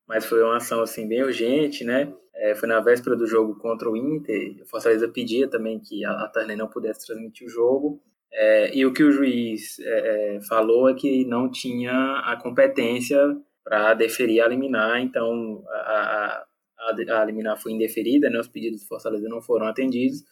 mas 0.06 0.26
foi 0.26 0.42
uma 0.42 0.58
ação 0.58 0.82
assim 0.82 1.08
bem 1.08 1.23
urgente, 1.23 1.82
né? 1.82 2.12
É, 2.35 2.54
foi 2.54 2.68
na 2.68 2.80
véspera 2.80 3.16
do 3.16 3.26
jogo 3.26 3.56
contra 3.56 3.88
o 3.88 3.96
Inter. 3.96 4.61
O 4.61 4.66
Fortaleza 4.66 5.08
pedia 5.08 5.49
também 5.49 5.80
que 5.80 6.04
a, 6.04 6.11
a 6.11 6.28
Turner 6.28 6.58
não 6.58 6.68
pudesse 6.68 7.06
transmitir 7.06 7.46
o 7.46 7.50
jogo. 7.50 8.02
É, 8.38 8.76
e 8.76 8.85
o 8.85 8.93
que 8.93 9.02
o 9.02 9.11
juiz 9.11 9.78
é, 9.78 10.37
é 10.37 10.40
falou 10.43 10.90
é 10.90 10.95
que 10.95 11.25
não 11.25 11.50
tinha 11.50 12.21
a 12.21 12.37
competência 12.37 13.19
para 13.64 13.95
deferir 13.95 14.45
a 14.45 14.49
liminar, 14.49 15.00
então 15.00 15.64
a, 15.69 16.47
a, 16.78 16.90
a, 16.90 17.25
liminar 17.25 17.59
foi 17.59 17.73
indeferida, 17.73 18.28
né, 18.28 18.38
os 18.38 18.47
pedidos 18.47 18.83
do 18.83 18.87
Fortaleza 18.87 19.26
não 19.26 19.40
foram 19.40 19.66
atendidos, 19.66 20.23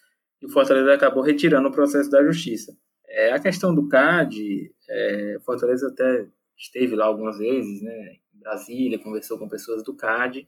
e 0.40 0.46
o 0.46 0.50
Fortaleza 0.50 0.92
acabou 0.92 1.22
retirando 1.22 1.66
o 1.66 1.72
processo 1.72 2.10
da 2.10 2.22
justiça. 2.22 2.76
É, 3.08 3.32
a 3.32 3.40
questão 3.40 3.74
do 3.74 3.88
CAD, 3.88 4.70
é, 4.88 5.38
Fortaleza 5.44 5.88
até 5.88 6.26
esteve 6.58 6.94
lá 6.94 7.06
algumas 7.06 7.38
vezes, 7.38 7.82
né, 7.82 8.16
em 8.34 8.38
Brasília, 8.38 8.98
conversou 8.98 9.38
com 9.38 9.48
pessoas 9.48 9.82
do 9.82 9.96
CAD, 9.96 10.46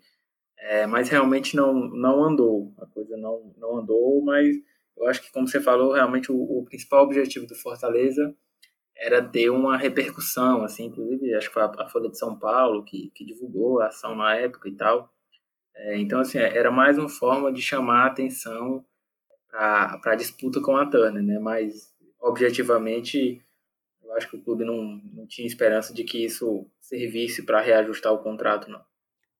é, 0.58 0.86
mas 0.86 1.08
realmente 1.08 1.56
não, 1.56 1.72
não 1.72 2.22
andou. 2.22 2.74
A 2.78 2.86
coisa 2.86 3.16
não, 3.16 3.52
não 3.56 3.78
andou, 3.78 4.22
mas 4.22 4.56
eu 4.96 5.08
acho 5.08 5.22
que, 5.22 5.32
como 5.32 5.46
você 5.46 5.60
falou, 5.60 5.92
realmente 5.92 6.32
o, 6.32 6.36
o 6.36 6.64
principal 6.64 7.04
objetivo 7.04 7.46
do 7.46 7.54
Fortaleza 7.54 8.34
era 8.96 9.22
ter 9.22 9.50
uma 9.50 9.76
repercussão, 9.76 10.64
assim, 10.64 10.86
inclusive 10.86 11.34
acho 11.34 11.48
que 11.48 11.54
foi 11.54 11.62
a, 11.62 11.88
Folha 11.88 12.08
de 12.08 12.18
São 12.18 12.38
Paulo 12.38 12.82
que, 12.82 13.10
que 13.14 13.24
divulgou 13.24 13.80
a 13.80 13.88
ação 13.88 14.16
na 14.16 14.34
época 14.34 14.68
e 14.68 14.74
tal. 14.74 15.12
É, 15.74 15.98
então, 15.98 16.20
assim, 16.20 16.38
era 16.38 16.70
mais 16.70 16.96
uma 16.96 17.08
forma 17.08 17.52
de 17.52 17.60
chamar 17.60 18.04
a 18.04 18.06
atenção 18.06 18.84
para 19.50 20.00
a 20.12 20.14
disputa 20.14 20.60
com 20.60 20.76
a 20.76 20.86
Turner, 20.86 21.22
né? 21.22 21.38
Mas, 21.38 21.94
objetivamente, 22.18 23.42
eu 24.02 24.12
acho 24.14 24.30
que 24.30 24.36
o 24.36 24.42
clube 24.42 24.64
não, 24.64 25.00
não 25.12 25.26
tinha 25.26 25.46
esperança 25.46 25.92
de 25.92 26.04
que 26.04 26.24
isso 26.24 26.66
servisse 26.80 27.44
para 27.44 27.60
reajustar 27.60 28.12
o 28.12 28.22
contrato, 28.22 28.70
não. 28.70 28.82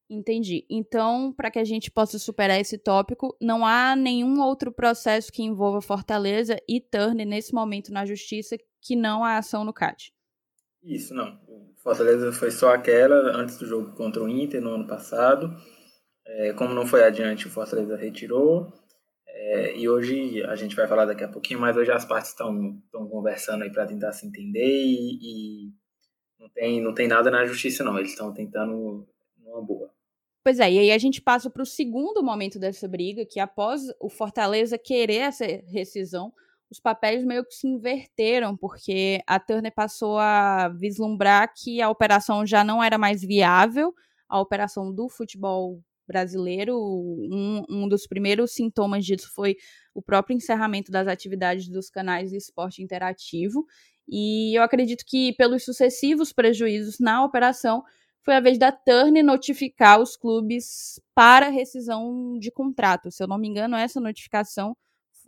Entendi. 0.08 0.64
Então, 0.70 1.32
para 1.32 1.50
que 1.50 1.58
a 1.58 1.64
gente 1.64 1.90
possa 1.90 2.18
superar 2.18 2.60
esse 2.60 2.78
tópico, 2.78 3.36
não 3.40 3.66
há 3.66 3.96
nenhum 3.96 4.40
outro 4.40 4.70
processo 4.70 5.32
que 5.32 5.42
envolva 5.42 5.80
Fortaleza 5.80 6.56
e 6.68 6.80
Turner 6.80 7.26
nesse 7.26 7.52
momento 7.52 7.92
na 7.92 8.06
justiça 8.06 8.56
que 8.80 8.94
não 8.94 9.24
a 9.24 9.36
ação 9.36 9.64
no 9.64 9.72
CAD. 9.72 10.12
Isso, 10.80 11.12
não. 11.12 11.40
Fortaleza 11.78 12.32
foi 12.32 12.52
só 12.52 12.72
aquela 12.72 13.36
antes 13.36 13.58
do 13.58 13.66
jogo 13.66 13.96
contra 13.96 14.22
o 14.22 14.28
Inter 14.28 14.62
no 14.62 14.74
ano 14.74 14.86
passado. 14.86 15.56
É, 16.24 16.52
como 16.52 16.72
não 16.72 16.86
foi 16.86 17.02
adiante, 17.02 17.48
o 17.48 17.50
Fortaleza 17.50 17.96
retirou. 17.96 18.72
É, 19.26 19.76
e 19.76 19.88
hoje 19.88 20.42
a 20.44 20.54
gente 20.54 20.76
vai 20.76 20.86
falar 20.86 21.04
daqui 21.04 21.24
a 21.24 21.28
pouquinho, 21.28 21.60
mas 21.60 21.76
hoje 21.76 21.90
as 21.90 22.04
partes 22.04 22.30
estão 22.30 22.80
conversando 22.90 23.64
aí 23.64 23.72
para 23.72 23.86
tentar 23.86 24.12
se 24.12 24.24
entender 24.26 24.64
e, 24.64 25.18
e, 25.68 25.72
não, 26.38 26.48
tem, 26.50 26.80
não 26.80 26.94
tem 26.94 27.08
nada 27.08 27.28
na 27.28 27.44
justiça, 27.44 27.82
não. 27.82 27.98
Eles 27.98 28.12
estão 28.12 28.32
tentando 28.32 29.06
numa 29.36 29.62
boa. 29.62 29.95
Pois 30.46 30.60
é, 30.60 30.70
e 30.70 30.78
aí 30.78 30.92
a 30.92 30.98
gente 30.98 31.20
passa 31.20 31.50
para 31.50 31.64
o 31.64 31.66
segundo 31.66 32.22
momento 32.22 32.56
dessa 32.56 32.86
briga, 32.86 33.26
que 33.26 33.40
após 33.40 33.82
o 33.98 34.08
Fortaleza 34.08 34.78
querer 34.78 35.16
essa 35.16 35.44
rescisão, 35.66 36.32
os 36.70 36.78
papéis 36.78 37.24
meio 37.24 37.44
que 37.44 37.52
se 37.52 37.66
inverteram, 37.66 38.56
porque 38.56 39.20
a 39.26 39.40
Turner 39.40 39.74
passou 39.74 40.16
a 40.20 40.68
vislumbrar 40.68 41.52
que 41.52 41.82
a 41.82 41.90
operação 41.90 42.46
já 42.46 42.62
não 42.62 42.80
era 42.80 42.96
mais 42.96 43.22
viável, 43.22 43.92
a 44.28 44.40
operação 44.40 44.94
do 44.94 45.08
futebol 45.08 45.82
brasileiro. 46.06 46.78
Um, 46.78 47.64
um 47.68 47.88
dos 47.88 48.06
primeiros 48.06 48.52
sintomas 48.52 49.04
disso 49.04 49.28
foi 49.34 49.56
o 49.92 50.00
próprio 50.00 50.36
encerramento 50.36 50.92
das 50.92 51.08
atividades 51.08 51.68
dos 51.68 51.90
canais 51.90 52.30
de 52.30 52.36
esporte 52.36 52.80
interativo. 52.80 53.66
E 54.08 54.56
eu 54.56 54.62
acredito 54.62 55.04
que, 55.04 55.32
pelos 55.32 55.64
sucessivos 55.64 56.32
prejuízos 56.32 57.00
na 57.00 57.24
operação, 57.24 57.82
foi 58.26 58.34
a 58.34 58.40
vez 58.40 58.58
da 58.58 58.72
Turner 58.72 59.24
notificar 59.24 60.00
os 60.00 60.16
clubes 60.16 61.00
para 61.14 61.48
rescisão 61.48 62.36
de 62.40 62.50
contrato. 62.50 63.08
Se 63.08 63.22
eu 63.22 63.28
não 63.28 63.38
me 63.38 63.46
engano, 63.46 63.76
essa 63.76 64.00
notificação 64.00 64.76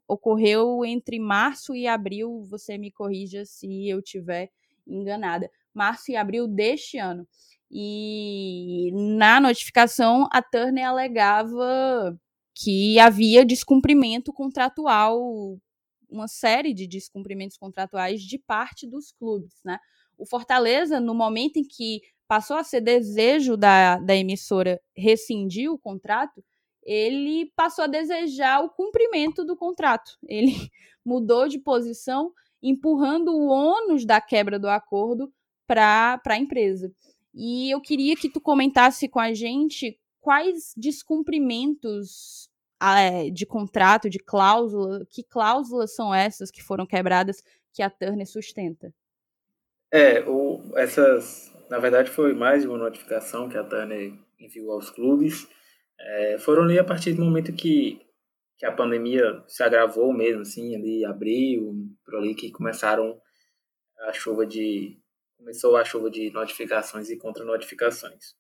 ocorreu 0.09 0.85
entre 0.85 1.21
março 1.21 1.77
e 1.77 1.87
abril. 1.87 2.43
Você 2.51 2.77
me 2.77 2.91
corrija 2.91 3.45
se 3.45 3.89
eu 3.89 4.03
tiver 4.03 4.51
enganada. 4.85 5.49
Março 5.73 6.11
e 6.11 6.17
abril 6.17 6.49
deste 6.49 6.99
ano. 6.99 7.25
E 7.71 8.91
na 8.93 9.41
notificação, 9.41 10.27
a 10.33 10.43
Turner 10.43 10.89
alegava 10.89 12.19
que 12.53 12.99
havia 12.99 13.47
descumprimento 13.47 14.33
contratual, 14.33 15.57
uma 16.11 16.27
série 16.27 16.75
de 16.75 16.89
descumprimentos 16.89 17.57
contratuais 17.57 18.23
de 18.23 18.39
parte 18.39 18.89
dos 18.89 19.13
clubes, 19.13 19.55
né? 19.65 19.79
O 20.17 20.27
Fortaleza, 20.27 20.99
no 20.99 21.15
momento 21.15 21.59
em 21.59 21.63
que 21.63 22.01
passou 22.29 22.59
a 22.59 22.63
ser 22.63 22.83
desejo 22.83 23.57
da, 23.57 23.99
da 23.99 24.15
emissora 24.15 24.81
rescindir 24.95 25.73
o 25.73 25.79
contrato, 25.79 26.45
ele 26.83 27.51
passou 27.57 27.85
a 27.85 27.89
desejar 27.89 28.63
o 28.63 28.69
cumprimento 28.69 29.45
do 29.45 29.57
contrato. 29.57 30.13
Ele 30.27 30.53
mudou 31.05 31.49
de 31.49 31.59
posição, 31.59 32.33
empurrando 32.63 33.35
o 33.35 33.49
ônus 33.49 34.05
da 34.05 34.21
quebra 34.21 34.59
do 34.59 34.69
acordo 34.69 35.33
para 35.67 36.21
a 36.27 36.39
empresa. 36.39 36.93
E 37.35 37.71
eu 37.71 37.81
queria 37.81 38.15
que 38.15 38.31
tu 38.31 38.41
comentasse 38.41 39.09
com 39.09 39.21
a 39.21 39.33
gente 39.33 39.99
quais 40.21 40.75
descumprimentos 40.77 42.51
é, 42.81 43.31
de 43.31 43.47
contrato, 43.47 44.11
de 44.11 44.19
cláusula, 44.19 45.07
que 45.11 45.23
cláusulas 45.23 45.95
são 45.95 46.15
essas 46.15 46.51
que 46.51 46.63
foram 46.63 46.87
quebradas 46.87 47.43
que 47.73 47.83
a 47.83 47.91
Turner 47.91 48.27
sustenta? 48.27 48.93
É, 49.91 50.21
o, 50.29 50.61
essas 50.77 51.53
na 51.71 51.79
verdade, 51.79 52.11
foi 52.11 52.35
mais 52.35 52.65
uma 52.65 52.79
notificação 52.79 53.49
que 53.49 53.59
a 53.59 53.65
Turner 53.65 54.13
enviou 54.39 54.73
aos 54.73 54.91
clubes. 54.91 55.49
É, 56.01 56.39
foram 56.39 56.63
ali 56.63 56.79
a 56.79 56.85
partir 56.85 57.13
do 57.13 57.25
momento 57.25 57.53
que, 57.53 58.01
que 58.57 58.65
a 58.65 58.73
pandemia 58.73 59.43
se 59.47 59.63
agravou 59.63 60.13
mesmo, 60.13 60.43
assim, 60.43 60.75
ali 60.77 61.05
abril, 61.05 61.75
por 62.05 62.17
ali 62.17 62.35
que 62.35 62.51
começaram 62.51 63.21
a 64.01 64.13
chuva 64.13 64.47
de 64.47 64.97
começou 65.37 65.77
a 65.77 65.85
chuva 65.85 66.11
de 66.11 66.31
notificações 66.33 67.11
e 67.11 67.17
contra-notificações. 67.17 68.35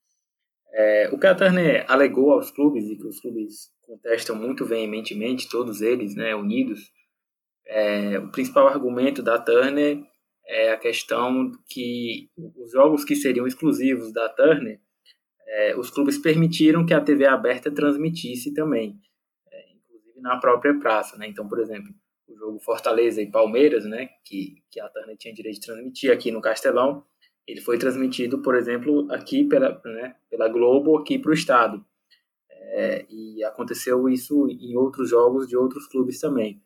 É, 0.72 1.08
o 1.12 1.18
que 1.18 1.26
a 1.26 1.34
Turner 1.34 1.84
alegou 1.88 2.32
aos 2.32 2.50
clubes 2.50 2.88
e 2.88 2.96
que 2.96 3.06
os 3.06 3.20
clubes 3.20 3.70
contestam 3.82 4.34
muito 4.34 4.64
veementemente, 4.66 5.48
todos 5.48 5.80
eles, 5.80 6.16
né, 6.16 6.34
unidos, 6.34 6.90
é, 7.66 8.18
o 8.18 8.30
principal 8.32 8.66
argumento 8.66 9.22
da 9.22 9.38
Turner 9.38 10.02
é 10.48 10.72
a 10.72 10.78
questão 10.78 11.52
que 11.68 12.30
os 12.56 12.72
jogos 12.72 13.04
que 13.04 13.14
seriam 13.14 13.46
exclusivos 13.46 14.12
da 14.12 14.28
Turner, 14.30 14.80
é, 15.46 15.76
os 15.76 15.90
clubes 15.90 16.16
permitiram 16.16 16.86
que 16.86 16.94
a 16.94 17.00
TV 17.00 17.26
aberta 17.26 17.70
transmitisse 17.70 18.54
também, 18.54 18.98
é, 19.52 19.72
inclusive 19.72 20.20
na 20.20 20.38
própria 20.38 20.78
praça. 20.78 21.18
Né? 21.18 21.28
Então, 21.28 21.46
por 21.46 21.60
exemplo, 21.60 21.92
o 22.26 22.34
jogo 22.34 22.58
Fortaleza 22.60 23.20
e 23.20 23.30
Palmeiras, 23.30 23.84
né, 23.84 24.08
que, 24.24 24.62
que 24.70 24.80
a 24.80 24.88
Turner 24.88 25.16
tinha 25.16 25.34
direito 25.34 25.60
de 25.60 25.66
transmitir 25.66 26.12
aqui 26.12 26.30
no 26.30 26.40
Castelão, 26.40 27.04
ele 27.46 27.60
foi 27.60 27.78
transmitido, 27.78 28.42
por 28.42 28.54
exemplo, 28.54 29.10
aqui 29.10 29.44
pela, 29.44 29.80
né, 29.84 30.16
pela 30.30 30.48
Globo, 30.48 30.98
aqui 30.98 31.18
para 31.18 31.30
o 31.30 31.34
Estado. 31.34 31.84
É, 32.50 33.06
e 33.08 33.42
aconteceu 33.44 34.08
isso 34.08 34.46
em 34.48 34.76
outros 34.76 35.08
jogos 35.10 35.48
de 35.48 35.56
outros 35.56 35.86
clubes 35.86 36.20
também. 36.20 36.62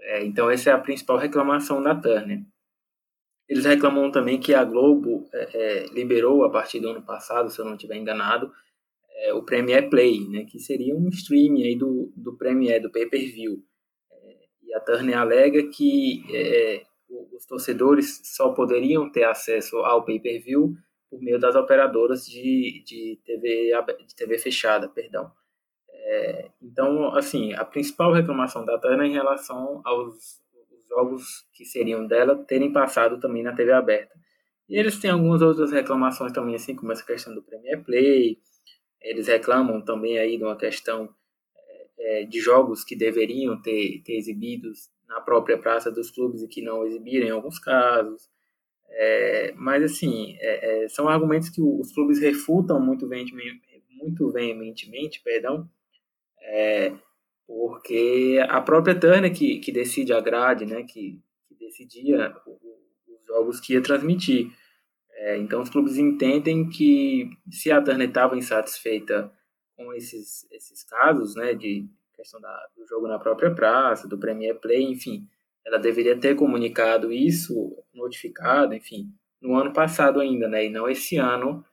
É, 0.00 0.24
então, 0.24 0.50
essa 0.50 0.70
é 0.70 0.72
a 0.72 0.78
principal 0.78 1.16
reclamação 1.16 1.80
da 1.80 1.94
Turner. 1.94 2.44
Eles 3.48 3.64
reclamam 3.64 4.10
também 4.10 4.38
que 4.38 4.54
a 4.54 4.62
Globo 4.62 5.26
é, 5.32 5.48
é, 5.54 5.86
liberou 5.86 6.44
a 6.44 6.50
partir 6.50 6.80
do 6.80 6.90
ano 6.90 7.02
passado, 7.02 7.50
se 7.50 7.58
eu 7.58 7.64
não 7.64 7.74
estiver 7.74 7.96
enganado, 7.96 8.52
é, 9.10 9.32
o 9.32 9.42
Premier 9.42 9.88
Play, 9.88 10.28
né, 10.28 10.44
que 10.44 10.58
seria 10.58 10.94
um 10.94 11.08
streaming 11.08 11.64
aí 11.64 11.76
do, 11.76 12.12
do 12.14 12.36
Premier, 12.36 12.80
do 12.80 12.90
pay-per-view. 12.90 13.64
É, 14.12 14.36
e 14.62 14.74
a 14.74 14.80
Turner 14.80 15.18
alega 15.18 15.66
que 15.70 16.22
é, 16.32 16.82
os 17.32 17.46
torcedores 17.46 18.20
só 18.24 18.50
poderiam 18.50 19.10
ter 19.10 19.24
acesso 19.24 19.78
ao 19.78 20.04
pay-per-view 20.04 20.74
por 21.10 21.20
meio 21.20 21.38
das 21.38 21.56
operadoras 21.56 22.26
de, 22.26 22.82
de, 22.84 23.18
TV, 23.24 23.72
de 24.06 24.14
TV 24.14 24.38
fechada, 24.38 24.88
perdão. 24.88 25.32
É, 25.90 26.50
então, 26.62 27.14
assim, 27.14 27.54
a 27.54 27.64
principal 27.64 28.12
reclamação 28.12 28.64
da 28.64 28.78
Tana 28.78 29.04
é 29.04 29.06
em 29.06 29.12
relação 29.12 29.80
aos 29.84 30.40
jogos 30.88 31.46
que 31.52 31.64
seriam 31.64 32.06
dela 32.06 32.36
terem 32.44 32.72
passado 32.72 33.20
também 33.20 33.42
na 33.42 33.54
TV 33.54 33.72
aberta. 33.72 34.14
E 34.68 34.78
eles 34.78 34.98
têm 34.98 35.10
algumas 35.10 35.40
outras 35.40 35.72
reclamações 35.72 36.32
também, 36.32 36.54
assim 36.54 36.74
como 36.74 36.92
essa 36.92 37.04
questão 37.04 37.34
do 37.34 37.42
Premier 37.42 37.82
Play. 37.82 38.38
Eles 39.00 39.26
reclamam 39.26 39.82
também 39.82 40.18
aí 40.18 40.36
de 40.36 40.44
uma 40.44 40.56
questão 40.56 41.08
é, 41.98 42.24
de 42.24 42.40
jogos 42.40 42.84
que 42.84 42.94
deveriam 42.94 43.60
ter, 43.60 44.02
ter 44.04 44.16
exibidos 44.16 44.90
na 45.08 45.20
própria 45.20 45.56
praça 45.58 45.90
dos 45.90 46.10
clubes 46.10 46.42
e 46.42 46.48
que 46.48 46.60
não 46.60 46.84
exibiram 46.86 47.26
em 47.26 47.30
alguns 47.30 47.58
casos. 47.58 48.28
É, 48.90 49.52
mas, 49.56 49.82
assim, 49.82 50.36
é, 50.40 50.84
é 50.84 50.88
são 50.88 51.08
argumentos 51.08 51.48
que 51.48 51.62
os 51.62 51.92
clubes 51.92 52.20
refutam 52.20 52.80
muito 52.80 53.08
veementemente, 53.08 53.60
muito 53.90 54.30
veementemente 54.30 55.20
perdão, 55.22 55.68
é, 56.40 56.92
porque 57.48 58.44
a 58.46 58.60
própria 58.60 58.94
Turner 58.94 59.34
que, 59.34 59.58
que 59.58 59.72
decide 59.72 60.12
a 60.12 60.20
grade, 60.20 60.66
né, 60.66 60.82
que, 60.82 61.18
que 61.48 61.54
decidia 61.58 62.36
os 62.46 63.26
jogos 63.26 63.58
que 63.58 63.72
ia 63.72 63.82
transmitir. 63.82 64.52
É, 65.12 65.38
então, 65.38 65.62
os 65.62 65.70
clubes 65.70 65.96
entendem 65.96 66.68
que 66.68 67.30
se 67.50 67.72
a 67.72 67.80
Turner 67.80 68.06
estava 68.06 68.36
insatisfeita 68.36 69.32
com 69.74 69.94
esses, 69.94 70.46
esses 70.52 70.84
casos, 70.84 71.34
né, 71.36 71.54
de 71.54 71.88
questão 72.12 72.38
da, 72.38 72.66
do 72.76 72.86
jogo 72.86 73.08
na 73.08 73.18
própria 73.18 73.50
praça, 73.54 74.06
do 74.06 74.18
Premier 74.18 74.60
Play, 74.60 74.82
enfim, 74.82 75.26
ela 75.64 75.78
deveria 75.78 76.18
ter 76.20 76.36
comunicado 76.36 77.10
isso, 77.10 77.82
notificado, 77.94 78.74
enfim, 78.74 79.10
no 79.40 79.54
ano 79.54 79.72
passado 79.72 80.20
ainda, 80.20 80.48
né, 80.48 80.66
e 80.66 80.68
não 80.68 80.86
esse 80.86 81.16
ano, 81.16 81.64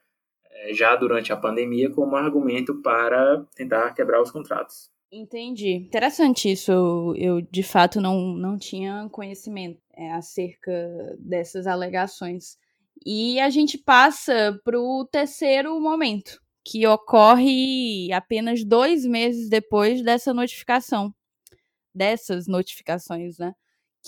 é, 0.50 0.72
já 0.72 0.96
durante 0.96 1.34
a 1.34 1.36
pandemia, 1.36 1.90
como 1.90 2.16
argumento 2.16 2.80
para 2.80 3.44
tentar 3.54 3.92
quebrar 3.92 4.22
os 4.22 4.30
contratos. 4.30 4.95
Entendi. 5.10 5.74
Interessante 5.74 6.50
isso. 6.50 6.72
Eu, 6.72 7.14
eu, 7.16 7.40
de 7.40 7.62
fato 7.62 8.00
não, 8.00 8.34
não 8.34 8.58
tinha 8.58 9.08
conhecimento 9.10 9.80
é, 9.94 10.10
acerca 10.12 10.72
dessas 11.18 11.66
alegações. 11.66 12.58
E 13.04 13.38
a 13.40 13.50
gente 13.50 13.78
passa 13.78 14.58
para 14.64 14.78
o 14.80 15.04
terceiro 15.04 15.78
momento, 15.80 16.40
que 16.64 16.86
ocorre 16.86 18.12
apenas 18.12 18.64
dois 18.64 19.04
meses 19.06 19.48
depois 19.48 20.02
dessa 20.02 20.34
notificação, 20.34 21.14
dessas 21.94 22.46
notificações, 22.48 23.38
né? 23.38 23.54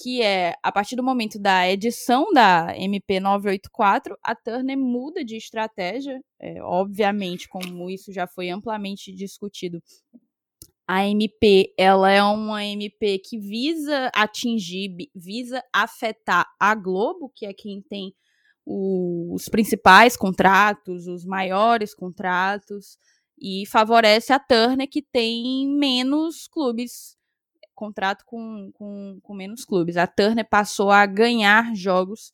Que 0.03 0.23
é 0.23 0.55
a 0.63 0.73
partir 0.73 0.97
do 0.97 1.03
momento 1.03 1.39
da 1.41 1.69
edição 1.71 2.33
da 2.33 2.75
MP 2.77 3.21
984, 3.21 4.17
a 4.23 4.35
Turner 4.35 4.79
muda 4.79 5.25
de 5.25 5.37
estratégia, 5.37 6.21
é, 6.41 6.63
obviamente, 6.63 7.49
como 7.49 7.91
isso 7.91 8.13
já 8.13 8.27
foi 8.27 8.51
amplamente 8.51 9.13
discutido. 9.13 9.83
A 10.91 11.07
MP, 11.07 11.75
ela 11.77 12.11
é 12.11 12.23
uma 12.23 12.65
MP 12.65 13.19
que 13.19 13.39
visa 13.39 14.11
atingir, 14.15 15.11
visa 15.15 15.63
afetar 15.71 16.47
a 16.59 16.75
Globo, 16.75 17.31
que 17.35 17.45
é 17.45 17.53
quem 17.53 17.83
tem 17.83 18.15
o, 18.65 19.35
os 19.35 19.51
principais 19.51 20.17
contratos, 20.17 21.07
os 21.07 21.27
maiores 21.27 21.95
contratos, 21.95 22.97
e 23.39 23.67
favorece 23.67 24.33
a 24.33 24.39
Turner, 24.39 24.89
que 24.89 25.03
tem 25.03 25.69
menos 25.69 26.49
clubes, 26.49 27.19
contrato 27.75 28.25
com, 28.25 28.71
com, 28.73 29.19
com 29.23 29.35
menos 29.35 29.67
clubes. 29.67 29.99
A 29.99 30.07
Turner 30.07 30.49
passou 30.49 30.91
a 30.91 31.05
ganhar 31.05 31.75
jogos 31.77 32.33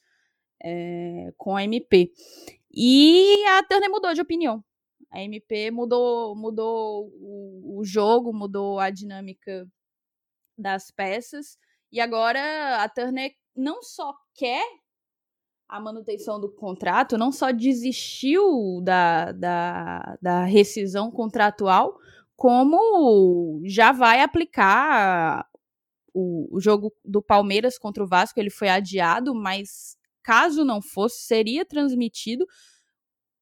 é, 0.62 1.32
com 1.36 1.56
a 1.56 1.64
MP. 1.64 2.12
E 2.72 3.44
a 3.48 3.64
Turner 3.64 3.90
mudou 3.90 4.14
de 4.14 4.20
opinião. 4.20 4.64
A 5.14 5.22
MP 5.22 5.70
mudou, 5.70 6.34
mudou 6.34 7.08
o, 7.20 7.78
o 7.78 7.84
jogo, 7.84 8.32
mudou 8.32 8.80
a 8.80 8.90
dinâmica 8.90 9.64
das 10.58 10.90
peças. 10.90 11.56
E 11.92 12.00
agora 12.00 12.82
a 12.82 12.88
Turner 12.88 13.32
não 13.54 13.80
só 13.80 14.12
quer 14.34 14.64
a 15.68 15.78
manutenção 15.78 16.40
do 16.40 16.52
contrato, 16.52 17.16
não 17.16 17.30
só 17.30 17.52
desistiu 17.52 18.80
da, 18.82 19.30
da, 19.30 20.18
da 20.20 20.44
rescisão 20.44 21.12
contratual, 21.12 21.96
como 22.34 23.62
já 23.64 23.92
vai 23.92 24.20
aplicar 24.20 25.48
o, 26.12 26.56
o 26.56 26.60
jogo 26.60 26.92
do 27.04 27.22
Palmeiras 27.22 27.78
contra 27.78 28.02
o 28.02 28.08
Vasco. 28.08 28.40
Ele 28.40 28.50
foi 28.50 28.68
adiado, 28.68 29.32
mas 29.32 29.96
caso 30.24 30.64
não 30.64 30.82
fosse, 30.82 31.24
seria 31.24 31.64
transmitido 31.64 32.44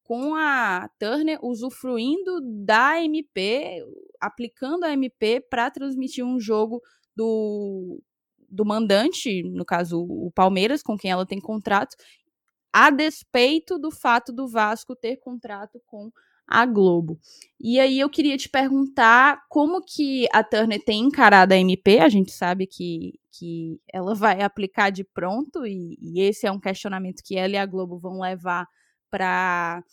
com 0.03 0.35
a 0.35 0.89
Turner 0.99 1.39
usufruindo 1.41 2.39
da 2.65 3.01
MP, 3.01 3.83
aplicando 4.19 4.83
a 4.83 4.93
MP 4.93 5.41
para 5.49 5.71
transmitir 5.71 6.25
um 6.25 6.39
jogo 6.39 6.81
do, 7.15 8.01
do 8.49 8.65
mandante, 8.65 9.43
no 9.43 9.65
caso 9.65 10.01
o 10.01 10.31
Palmeiras, 10.31 10.83
com 10.83 10.97
quem 10.97 11.11
ela 11.11 11.25
tem 11.25 11.39
contrato, 11.39 11.95
a 12.71 12.89
despeito 12.89 13.79
do 13.79 13.91
fato 13.91 14.33
do 14.33 14.47
Vasco 14.47 14.95
ter 14.95 15.17
contrato 15.17 15.81
com 15.85 16.11
a 16.47 16.65
Globo. 16.65 17.19
E 17.59 17.79
aí 17.79 17.99
eu 17.99 18.09
queria 18.09 18.35
te 18.35 18.49
perguntar 18.49 19.45
como 19.47 19.81
que 19.81 20.27
a 20.33 20.43
Turner 20.43 20.83
tem 20.83 21.01
encarado 21.01 21.53
a 21.53 21.57
MP, 21.57 21.99
a 21.99 22.09
gente 22.09 22.31
sabe 22.31 22.67
que, 22.67 23.13
que 23.31 23.79
ela 23.91 24.13
vai 24.13 24.41
aplicar 24.41 24.89
de 24.89 25.03
pronto, 25.03 25.65
e, 25.65 25.97
e 26.01 26.21
esse 26.21 26.45
é 26.45 26.51
um 26.51 26.59
questionamento 26.59 27.23
que 27.23 27.37
ela 27.37 27.53
e 27.53 27.57
a 27.57 27.65
Globo 27.65 27.97
vão 27.97 28.19
levar 28.19 28.67
para 29.13 29.83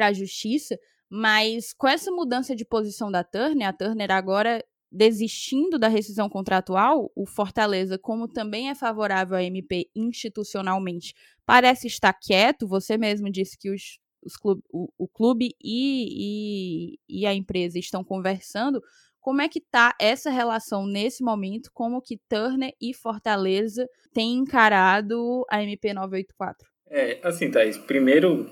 a 0.00 0.12
justiça, 0.12 0.78
mas 1.10 1.74
com 1.74 1.86
essa 1.86 2.10
mudança 2.10 2.56
de 2.56 2.64
posição 2.64 3.10
da 3.10 3.22
Turner, 3.22 3.68
a 3.68 3.72
Turner 3.74 4.10
agora 4.10 4.64
desistindo 4.90 5.78
da 5.78 5.88
rescisão 5.88 6.28
contratual, 6.28 7.12
o 7.14 7.26
Fortaleza, 7.26 7.98
como 7.98 8.26
também 8.26 8.70
é 8.70 8.74
favorável 8.74 9.36
à 9.36 9.42
MP 9.42 9.90
institucionalmente, 9.94 11.12
parece 11.44 11.86
estar 11.86 12.14
quieto. 12.14 12.66
Você 12.66 12.96
mesmo 12.96 13.30
disse 13.30 13.58
que 13.58 13.70
os, 13.70 13.98
os 14.24 14.36
clube, 14.36 14.62
o, 14.72 14.88
o, 14.96 15.06
clube 15.06 15.54
e, 15.62 16.94
e, 17.08 17.20
e 17.20 17.26
a 17.26 17.34
empresa 17.34 17.78
estão 17.78 18.02
conversando. 18.02 18.80
Como 19.20 19.42
é 19.42 19.48
que 19.48 19.58
está 19.58 19.94
essa 20.00 20.30
relação 20.30 20.86
nesse 20.86 21.22
momento? 21.22 21.70
Como 21.74 22.00
que 22.00 22.18
Turner 22.28 22.72
e 22.80 22.94
Fortaleza 22.94 23.86
têm 24.14 24.34
encarado 24.38 25.44
a 25.50 25.62
MP 25.62 25.92
984? 25.92 26.75
É, 26.88 27.18
assim, 27.22 27.50
Thaís, 27.50 27.76
primeiro 27.78 28.48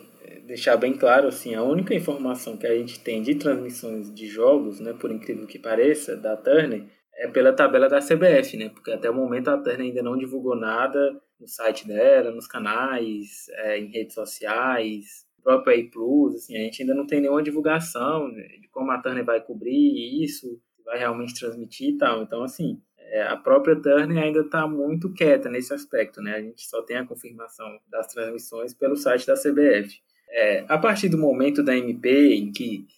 deixar 0.46 0.76
bem 0.76 0.92
claro, 0.92 1.28
assim, 1.28 1.54
a 1.54 1.62
única 1.62 1.94
informação 1.94 2.56
que 2.56 2.66
a 2.66 2.76
gente 2.76 3.00
tem 3.00 3.22
de 3.22 3.34
transmissões 3.34 4.12
de 4.12 4.26
jogos, 4.26 4.80
né, 4.80 4.92
por 4.92 5.10
incrível 5.10 5.46
que 5.46 5.58
pareça, 5.58 6.16
da 6.16 6.36
Turner, 6.36 6.84
é 7.16 7.28
pela 7.28 7.52
tabela 7.52 7.88
da 7.88 8.00
CBF, 8.00 8.56
né, 8.56 8.68
porque 8.68 8.90
até 8.90 9.08
o 9.08 9.14
momento 9.14 9.48
a 9.48 9.58
Turner 9.58 9.86
ainda 9.86 10.02
não 10.02 10.16
divulgou 10.16 10.56
nada 10.56 11.18
no 11.40 11.48
site 11.48 11.86
dela, 11.86 12.30
nos 12.30 12.46
canais, 12.46 13.46
é, 13.50 13.78
em 13.78 13.90
redes 13.90 14.14
sociais, 14.14 15.26
próprio 15.42 15.78
A 15.78 15.90
Plus, 15.90 16.34
assim, 16.36 16.56
a 16.56 16.60
gente 16.60 16.82
ainda 16.82 16.94
não 16.94 17.06
tem 17.06 17.20
nenhuma 17.20 17.42
divulgação 17.42 18.28
né, 18.28 18.46
de 18.60 18.68
como 18.68 18.90
a 18.90 18.98
Turner 18.98 19.24
vai 19.24 19.40
cobrir 19.40 20.22
isso, 20.22 20.60
vai 20.84 20.98
realmente 20.98 21.34
transmitir 21.38 21.90
e 21.94 21.98
tal. 21.98 22.22
Então, 22.22 22.42
assim, 22.42 22.80
é, 23.14 23.22
a 23.22 23.36
própria 23.36 23.80
Turner 23.80 24.20
ainda 24.20 24.40
está 24.40 24.66
muito 24.66 25.08
quieta 25.12 25.48
nesse 25.48 25.72
aspecto, 25.72 26.20
né? 26.20 26.34
A 26.34 26.40
gente 26.42 26.66
só 26.66 26.82
tem 26.82 26.96
a 26.96 27.06
confirmação 27.06 27.78
das 27.88 28.08
transmissões 28.08 28.74
pelo 28.74 28.96
site 28.96 29.24
da 29.24 29.34
CBF. 29.34 30.00
É, 30.30 30.64
a 30.68 30.76
partir 30.76 31.08
do 31.08 31.16
momento 31.16 31.62
da 31.62 31.76
MP, 31.76 32.34
em 32.34 32.50
que 32.50 32.88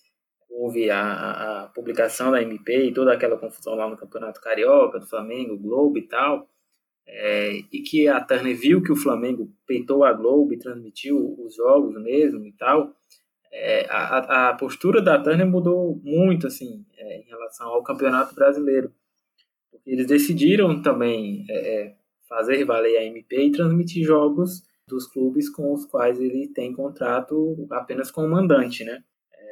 houve 0.49 0.89
a, 0.89 1.65
a, 1.65 1.69
publicação 1.69 2.31
da 2.31 2.41
MP 2.41 2.87
e 2.87 2.95
toda 2.95 3.13
aquela 3.13 3.37
confusão 3.37 3.75
lá 3.75 3.91
no 3.91 3.97
Campeonato 3.99 4.41
Carioca, 4.41 4.99
do 4.99 5.07
Flamengo, 5.07 5.59
Globo 5.59 5.99
e 5.99 6.09
tal, 6.09 6.49
é, 7.07 7.51
e 7.71 7.83
que 7.83 8.09
a 8.09 8.19
Turner 8.19 8.57
viu 8.57 8.83
que 8.83 8.93
o 8.93 8.97
Flamengo 8.97 9.53
peitou 9.67 10.03
a 10.03 10.15
Globo 10.15 10.55
e 10.55 10.59
transmitiu 10.59 11.37
os 11.45 11.55
jogos 11.57 11.95
mesmo 12.03 12.43
e 12.47 12.53
tal, 12.53 12.91
é, 13.53 13.87
a, 13.91 14.49
a, 14.49 14.55
postura 14.55 15.03
da 15.03 15.23
Turner 15.23 15.47
mudou 15.47 16.01
muito 16.03 16.47
assim 16.47 16.87
é, 16.97 17.21
em 17.21 17.25
relação 17.25 17.69
ao 17.69 17.83
Campeonato 17.83 18.35
Brasileiro. 18.35 18.91
Eles 19.87 20.07
decidiram 20.07 20.83
também 20.83 21.45
é, 21.49 21.55
é, 21.55 21.97
fazer 22.29 22.65
valer 22.65 22.99
a 22.99 23.05
MP 23.05 23.47
e 23.47 23.53
transmitir 23.53 24.05
jogos 24.05 24.63
dos 24.89 25.07
clubes 25.07 25.49
com 25.49 25.73
os 25.73 25.85
quais 25.87 26.21
ele 26.21 26.49
tem 26.49 26.73
contrato 26.73 27.67
apenas 27.71 28.11
com 28.11 28.25
o 28.25 28.31
mandante, 28.31 28.85
né? 28.85 29.03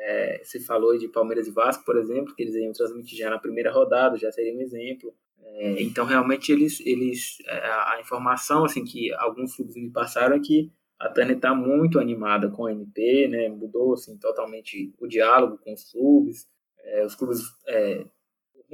É, 0.06 0.40
se 0.44 0.60
falou 0.60 0.98
de 0.98 1.08
Palmeiras 1.08 1.46
e 1.46 1.50
Vasco, 1.50 1.84
por 1.84 1.96
exemplo, 1.96 2.34
que 2.34 2.42
eles 2.42 2.54
iam 2.54 2.72
transmitir 2.72 3.16
já 3.16 3.30
na 3.30 3.38
primeira 3.38 3.72
rodada, 3.72 4.18
já 4.18 4.30
seria 4.30 4.54
um 4.54 4.60
exemplo. 4.60 5.14
É, 5.42 5.82
então, 5.82 6.04
realmente, 6.04 6.52
eles, 6.52 6.80
eles 6.84 7.38
é, 7.46 7.56
a 7.56 7.98
informação 8.00 8.64
assim 8.64 8.84
que 8.84 9.12
alguns 9.14 9.56
clubes 9.56 9.76
me 9.76 9.90
passaram 9.90 10.36
é 10.36 10.40
que 10.40 10.70
a 10.98 11.08
Tânia 11.08 11.34
está 11.34 11.54
muito 11.54 11.98
animada 11.98 12.50
com 12.50 12.66
a 12.66 12.72
MP, 12.72 13.28
né? 13.28 13.48
Mudou 13.48 13.94
assim 13.94 14.16
totalmente 14.18 14.92
o 14.98 15.06
diálogo 15.06 15.58
com 15.58 15.72
os 15.72 15.90
clubes. 15.90 16.46
É, 16.84 17.04
os 17.04 17.14
clubes, 17.14 17.40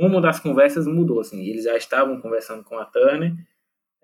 rumo 0.01 0.21
das 0.21 0.41
conversas 0.41 0.87
mudou, 0.87 1.21
assim. 1.21 1.45
Eles 1.45 1.65
já 1.65 1.77
estavam 1.77 2.21
conversando 2.21 2.65
com 2.65 2.79
a 2.79 2.85
Turner 2.85 3.35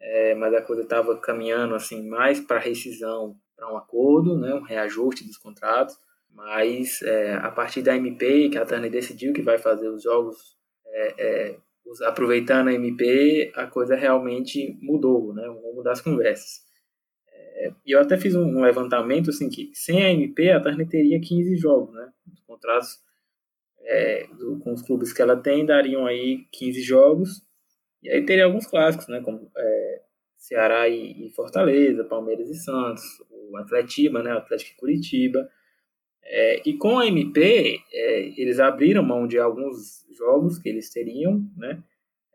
é, 0.06 0.34
mas 0.34 0.54
a 0.54 0.62
coisa 0.62 0.82
estava 0.82 1.16
caminhando 1.18 1.74
assim 1.74 2.06
mais 2.06 2.40
para 2.40 2.58
rescisão 2.58 3.36
um 3.58 3.76
acordo, 3.76 4.38
né, 4.38 4.54
um 4.54 4.62
reajuste 4.62 5.26
dos 5.26 5.38
contratos, 5.38 5.96
mas 6.30 7.00
é, 7.02 7.34
a 7.34 7.50
partir 7.50 7.82
da 7.82 7.96
MP, 7.96 8.50
que 8.50 8.58
a 8.58 8.66
Turner 8.66 8.90
decidiu 8.90 9.32
que 9.32 9.42
vai 9.42 9.58
fazer 9.58 9.88
os 9.88 10.02
jogos 10.02 10.56
é, 10.86 11.14
é, 11.18 11.58
aproveitando 12.04 12.68
a 12.68 12.74
MP, 12.74 13.50
a 13.56 13.66
coisa 13.66 13.96
realmente 13.96 14.78
mudou, 14.80 15.32
né, 15.32 15.48
o 15.48 15.54
rumo 15.54 15.82
das 15.82 16.00
conversas. 16.02 16.60
É, 17.32 17.72
e 17.86 17.92
eu 17.92 18.00
até 18.00 18.18
fiz 18.18 18.36
um, 18.36 18.60
levantamento 18.60 19.30
assim 19.30 19.48
que 19.48 19.70
sem 19.72 20.04
a 20.04 20.12
MP 20.12 20.50
a 20.50 20.60
Turner 20.60 20.86
teria 20.86 21.20
15 21.20 21.56
jogos, 21.56 21.94
né? 21.94 22.12
Os 22.32 22.40
contratos 22.42 22.98
é, 23.86 24.26
do, 24.38 24.58
com 24.58 24.72
os 24.72 24.82
clubes 24.82 25.12
que 25.12 25.22
ela 25.22 25.36
tem 25.36 25.64
dariam 25.64 26.06
aí 26.06 26.46
15 26.52 26.82
jogos 26.82 27.46
e 28.02 28.10
aí 28.10 28.24
teria 28.24 28.44
alguns 28.44 28.66
clássicos, 28.66 29.08
né? 29.08 29.20
Como 29.20 29.50
é, 29.56 30.02
Ceará 30.36 30.88
e, 30.88 31.26
e, 31.26 31.30
Fortaleza, 31.30 32.04
Palmeiras 32.04 32.48
e 32.48 32.54
Santos, 32.54 33.02
o 33.30 33.56
Atletiba, 33.56 34.22
né? 34.22 34.34
O 34.34 34.38
Atlético 34.38 34.72
e 34.72 34.76
Curitiba. 34.76 35.48
É, 36.22 36.68
e 36.68 36.76
com 36.76 36.98
a 36.98 37.06
MP 37.06 37.78
é, 37.92 38.40
eles 38.40 38.58
abriram 38.58 39.02
mão 39.02 39.26
de 39.26 39.38
alguns 39.38 40.04
jogos 40.16 40.58
que 40.58 40.68
eles 40.68 40.90
teriam, 40.90 41.40
né? 41.56 41.82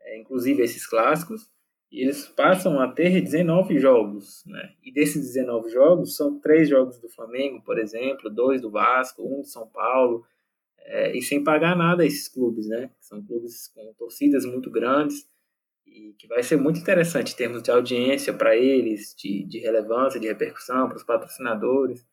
É, 0.00 0.18
inclusive 0.18 0.62
esses 0.62 0.86
clássicos 0.86 1.50
e 1.90 2.02
eles 2.02 2.26
passam 2.26 2.80
a 2.80 2.88
ter 2.88 3.20
19 3.20 3.78
jogos, 3.78 4.42
né? 4.46 4.72
E 4.82 4.90
desses 4.90 5.34
19 5.34 5.70
jogos, 5.70 6.16
são 6.16 6.40
três 6.40 6.68
jogos 6.68 6.98
do 6.98 7.08
Flamengo, 7.08 7.62
por 7.62 7.78
exemplo, 7.78 8.30
dois 8.30 8.62
do 8.62 8.70
Vasco, 8.70 9.22
um 9.22 9.42
do 9.42 9.46
São 9.46 9.66
Paulo, 9.68 10.24
é, 10.84 11.16
e 11.16 11.22
sem 11.22 11.42
pagar 11.42 11.76
nada 11.76 12.02
a 12.02 12.06
esses 12.06 12.28
clubes, 12.28 12.68
né? 12.68 12.90
São 13.00 13.22
clubes 13.24 13.68
com 13.68 13.92
torcidas 13.94 14.44
muito 14.44 14.70
grandes 14.70 15.26
e 15.86 16.14
que 16.18 16.26
vai 16.26 16.42
ser 16.42 16.56
muito 16.56 16.80
interessante 16.80 17.32
em 17.32 17.36
termos 17.36 17.62
de 17.62 17.70
audiência 17.70 18.32
para 18.32 18.56
eles, 18.56 19.14
de, 19.16 19.44
de 19.44 19.58
relevância, 19.58 20.20
de 20.20 20.26
repercussão 20.26 20.88
para 20.88 20.96
os 20.96 21.04
patrocinadores. 21.04 22.06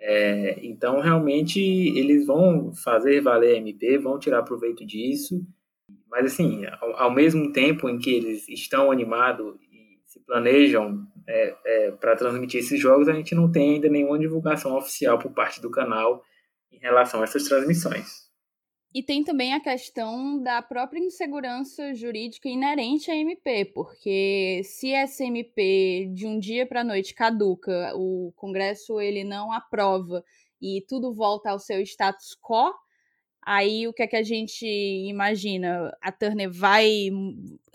É, 0.00 0.58
então, 0.64 1.00
realmente, 1.00 1.60
eles 1.60 2.26
vão 2.26 2.74
fazer 2.74 3.20
valer 3.20 3.54
a 3.54 3.58
MP, 3.58 3.98
vão 3.98 4.18
tirar 4.18 4.42
proveito 4.42 4.84
disso 4.84 5.46
mas, 6.14 6.26
assim, 6.26 6.64
ao, 6.80 6.96
ao 6.96 7.10
mesmo 7.10 7.52
tempo 7.52 7.88
em 7.88 7.98
que 7.98 8.14
eles 8.14 8.48
estão 8.48 8.92
animados 8.92 9.56
e 9.72 9.98
se 10.06 10.20
planejam 10.20 11.04
é, 11.26 11.56
é, 11.66 11.90
para 11.90 12.14
transmitir 12.14 12.60
esses 12.60 12.78
jogos, 12.78 13.08
a 13.08 13.12
gente 13.12 13.34
não 13.34 13.50
tem 13.50 13.74
ainda 13.74 13.88
nenhuma 13.88 14.16
divulgação 14.16 14.76
oficial 14.76 15.18
por 15.18 15.32
parte 15.32 15.60
do 15.60 15.68
canal 15.68 16.22
relação 16.84 17.20
a 17.20 17.24
essas 17.24 17.44
transmissões. 17.44 18.24
E 18.94 19.02
tem 19.02 19.24
também 19.24 19.52
a 19.52 19.60
questão 19.60 20.40
da 20.40 20.62
própria 20.62 21.00
insegurança 21.00 21.92
jurídica 21.94 22.48
inerente 22.48 23.10
à 23.10 23.16
MP, 23.16 23.64
porque 23.74 24.60
se 24.62 24.92
essa 24.92 25.24
MP 25.24 26.08
de 26.14 26.28
um 26.28 26.38
dia 26.38 26.64
para 26.64 26.82
a 26.82 26.84
noite 26.84 27.12
caduca, 27.12 27.92
o 27.96 28.32
Congresso 28.36 29.00
ele 29.00 29.24
não 29.24 29.50
aprova 29.50 30.24
e 30.62 30.84
tudo 30.88 31.12
volta 31.12 31.50
ao 31.50 31.58
seu 31.58 31.80
status 31.80 32.36
quo, 32.40 32.72
Aí 33.46 33.86
o 33.86 33.92
que 33.92 34.02
é 34.02 34.06
que 34.06 34.16
a 34.16 34.22
gente 34.22 34.66
imagina? 34.66 35.94
A 36.00 36.10
Turner 36.10 36.50
vai 36.50 37.10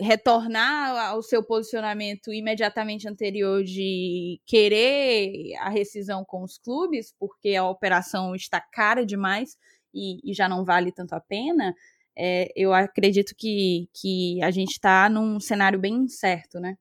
retornar 0.00 1.10
ao 1.10 1.22
seu 1.22 1.44
posicionamento 1.44 2.32
imediatamente 2.32 3.08
anterior 3.08 3.62
de 3.62 4.40
querer 4.44 5.54
a 5.58 5.68
rescisão 5.68 6.24
com 6.24 6.42
os 6.42 6.58
clubes, 6.58 7.14
porque 7.18 7.54
a 7.54 7.68
operação 7.68 8.34
está 8.34 8.60
cara 8.60 9.06
demais 9.06 9.56
e, 9.94 10.18
e 10.28 10.34
já 10.34 10.48
não 10.48 10.64
vale 10.64 10.90
tanto 10.90 11.14
a 11.14 11.20
pena. 11.20 11.72
É, 12.18 12.50
eu 12.56 12.74
acredito 12.74 13.32
que, 13.38 13.88
que 13.94 14.42
a 14.42 14.50
gente 14.50 14.72
está 14.72 15.08
num 15.08 15.38
cenário 15.38 15.78
bem 15.78 15.94
incerto, 15.94 16.58
né? 16.58 16.76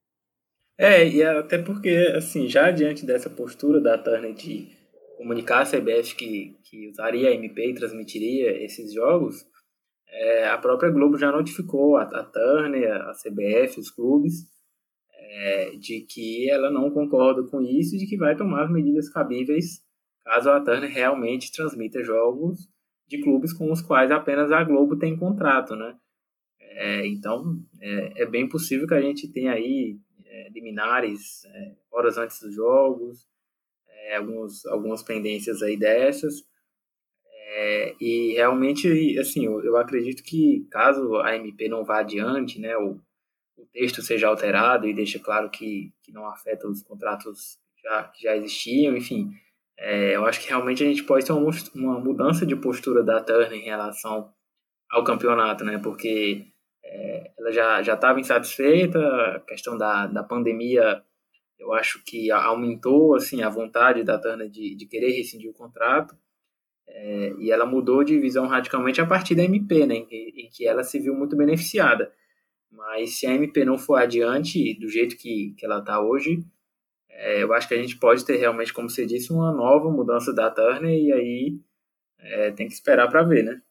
É, 0.76 1.08
e 1.08 1.22
até 1.22 1.58
porque, 1.58 2.14
assim, 2.16 2.48
já 2.48 2.72
diante 2.72 3.06
dessa 3.06 3.30
postura 3.30 3.80
da 3.80 3.98
Turner 3.98 4.34
de 4.34 4.70
comunicar 5.18 5.62
a 5.62 5.66
CBF 5.66 6.16
que, 6.16 6.58
que 6.70 6.90
usaria 6.90 7.30
a 7.30 7.34
MP 7.34 7.70
e 7.70 7.74
transmitiria 7.74 8.64
esses 8.64 8.94
jogos, 8.94 9.46
é, 10.08 10.48
a 10.48 10.58
própria 10.58 10.92
Globo 10.92 11.18
já 11.18 11.32
notificou 11.32 11.98
a, 11.98 12.04
a 12.04 12.24
Turner, 12.24 12.92
a 12.92 13.14
CBF, 13.14 13.80
os 13.80 13.90
clubes, 13.90 14.48
é, 15.14 15.72
de 15.78 16.02
que 16.02 16.50
ela 16.50 16.70
não 16.72 16.90
concorda 16.92 17.44
com 17.44 17.62
isso 17.62 17.96
e 17.96 18.00
de 18.00 18.08
que 18.08 18.18
vai 18.18 18.36
tomar 18.36 18.66
as 18.66 18.72
medidas 18.72 19.10
cabíveis 19.10 19.82
caso 20.30 20.52
a 20.52 20.62
Turner 20.62 20.92
realmente 20.92 21.52
transmita 21.52 22.04
jogos 22.04 22.70
de 23.08 23.20
clubes 23.22 23.52
com 23.52 23.72
os 23.72 23.82
quais 23.82 24.12
apenas 24.12 24.52
a 24.52 24.64
Globo 24.64 24.96
tem 24.98 25.18
contrato, 25.18 25.76
né? 25.76 25.98
É, 26.60 27.06
então, 27.08 27.60
é, 27.82 28.22
é, 28.22 28.26
bem 28.28 28.48
possível 28.48 28.88
que 28.88 28.94
a 28.94 29.02
gente 29.02 29.28
tenha 29.28 29.54
aí 29.54 29.98
é, 30.24 30.50
liminares 30.50 31.44
é, 31.46 31.76
horas 31.92 32.18
antes 32.18 32.40
dos 32.40 32.54
jogos, 32.54 33.28
é, 33.88 34.18
alguns, 34.18 34.66
algumas 34.68 35.02
pendências 35.02 35.64
aí 35.64 35.76
dessas. 35.76 36.48
É, 37.62 37.94
e 38.00 38.36
realmente, 38.36 39.20
assim, 39.20 39.44
eu, 39.46 39.62
eu, 39.66 39.76
acredito 39.76 40.24
que 40.24 40.66
caso 40.72 41.18
a 41.18 41.36
MP 41.36 41.68
não 41.68 41.84
vá 41.84 42.00
adiante, 42.00 42.58
né, 42.58 42.78
o, 42.78 42.98
o 43.58 43.66
texto 43.74 44.02
seja 44.02 44.30
alterado 44.30 44.88
e 44.88 44.94
deixe 44.94 45.20
claro 45.20 45.50
que, 45.50 45.92
que 46.02 46.14
não 46.14 46.26
afeta 46.26 46.70
os 46.70 46.82
contratos 46.82 47.60
já, 47.84 48.04
que 48.04 48.24
já 48.24 48.38
existiam, 48.38 48.96
enfim, 48.96 49.30
é, 49.78 50.16
eu 50.16 50.26
acho 50.26 50.40
que 50.40 50.48
realmente 50.48 50.82
a 50.82 50.88
gente 50.88 51.04
pode 51.04 51.26
ter 51.26 51.34
uma, 51.34 51.52
uma 51.76 52.00
mudança 52.00 52.46
de 52.46 52.56
postura 52.56 53.04
da 53.04 53.22
Turner 53.22 53.52
em 53.52 53.66
relação 53.66 54.34
ao 54.90 55.04
campeonato, 55.04 55.66
né, 55.66 55.78
porque 55.80 56.46
é, 56.82 57.32
ela 57.38 57.52
já 57.52 57.94
estava 57.94 58.22
insatisfeita, 58.22 59.00
a 59.36 59.42
questão 59.42 59.78
da, 59.78 60.08
da 60.08 60.24
pandemia 60.24 61.04
eu 61.58 61.74
acho 61.74 62.02
que 62.06 62.32
aumentou 62.32 63.16
assim 63.16 63.44
a 63.44 63.50
vontade 63.50 64.02
da 64.02 64.18
Turner 64.18 64.50
de, 64.50 64.76
de 64.76 64.86
querer 64.86 65.12
rescindir 65.12 65.50
o 65.50 65.54
contrato 65.54 66.16
é, 66.90 67.34
e 67.40 67.52
ela 67.52 67.66
mudou 67.66 68.04
de 68.04 68.20
visão 68.20 68.48
radicalmente 68.48 69.02
a 69.02 69.06
partir 69.06 69.36
da 69.36 69.44
MP, 69.44 69.86
né, 69.86 69.96
em 69.96 70.30
em 70.46 70.50
que 70.50 70.66
ela 70.68 70.84
se 70.84 71.00
viu 71.00 71.14
muito 71.14 71.36
beneficiada. 71.36 72.12
Mas 72.72 73.20
se 73.20 73.28
a 73.28 73.34
MP 73.34 73.66
não 73.66 73.78
for 73.78 73.96
adiante 73.96 74.74
do 74.80 74.88
jeito 74.90 75.18
que, 75.18 75.54
que 75.58 75.66
ela 75.66 75.80
está 75.80 76.02
hoje, 76.02 76.44
é, 77.10 77.44
eu 77.44 77.54
acho 77.54 77.68
que 77.68 77.74
a 77.74 77.82
gente 77.82 77.98
pode 77.98 78.26
ter 78.26 78.38
realmente, 78.38 78.74
como 78.74 78.90
você 78.90 79.06
disse, 79.06 79.32
uma 79.34 79.52
nova 79.52 79.90
mudança 79.92 80.34
da 80.34 80.50
Turner 80.50 80.92
e 80.92 81.12
aí 81.12 81.60
é, 82.20 82.52
tem 82.52 82.68
que 82.68 82.74
esperar 82.74 83.10
para 83.10 83.24
ver, 83.24 83.44
né? 83.44 83.62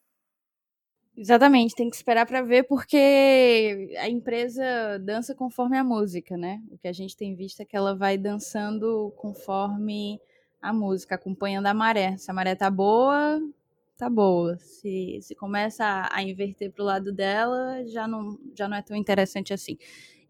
Exatamente, 1.17 1.75
tem 1.75 1.91
que 1.91 1.97
esperar 1.97 2.27
para 2.27 2.43
ver 2.43 2.63
porque 2.65 3.93
a 3.99 4.09
empresa 4.09 4.63
dança 5.01 5.35
conforme 5.35 5.77
a 5.77 5.83
música, 5.83 6.37
né? 6.37 6.63
O 6.71 6.79
que 6.79 6.87
a 6.87 6.93
gente 6.93 7.17
tem 7.17 7.35
visto 7.35 7.61
é 7.61 7.65
que 7.65 7.77
ela 7.77 7.95
vai 7.95 8.17
dançando 8.17 9.13
conforme 9.17 10.21
a 10.61 10.73
música, 10.73 11.15
acompanhando 11.15 11.67
a 11.67 11.75
maré. 11.75 12.17
Se 12.17 12.31
a 12.31 12.35
maré 12.35 12.55
tá 12.55 12.71
boa, 12.71 13.41
tá 13.97 14.09
boa. 14.09 14.59
Se, 14.59 15.19
se 15.23 15.35
começa 15.35 15.85
a, 15.85 16.17
a 16.17 16.23
inverter 16.23 16.73
pro 16.73 16.85
lado 16.85 17.13
dela, 17.13 17.85
já 17.87 18.07
não, 18.07 18.39
já 18.55 18.69
não 18.69 18.77
é 18.77 18.83
tão 18.83 18.97
interessante 18.97 19.53
assim. 19.53 19.77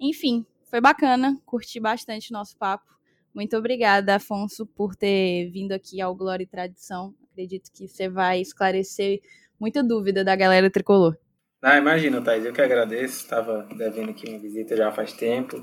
Enfim, 0.01 0.45
foi 0.65 0.81
bacana, 0.81 1.41
curti 1.45 1.81
bastante 1.81 2.31
o 2.31 2.33
nosso 2.33 2.57
papo. 2.57 2.87
Muito 3.35 3.57
obrigada, 3.57 4.17
Afonso, 4.17 4.67
por 4.67 4.97
ter 4.97 5.51
vindo 5.51 5.73
aqui 5.73 6.01
ao 6.01 6.15
Glória 6.15 6.45
e 6.45 6.47
Tradição. 6.47 7.15
Acredito 7.31 7.71
que 7.73 7.87
você 7.87 8.09
vai 8.09 8.41
esclarecer 8.41 9.21
muita 9.61 9.83
dúvida 9.83 10.25
da 10.25 10.35
galera 10.35 10.71
tricolor. 10.71 11.17
Ah, 11.61 11.77
imagina, 11.77 12.21
Thais, 12.23 12.45
eu 12.45 12.53
que 12.53 12.61
agradeço. 12.61 13.23
Estava 13.23 13.69
devendo 13.77 14.11
aqui 14.11 14.29
uma 14.29 14.39
visita 14.39 14.77
já 14.77 14.91
faz 14.93 15.13
tempo. 15.13 15.63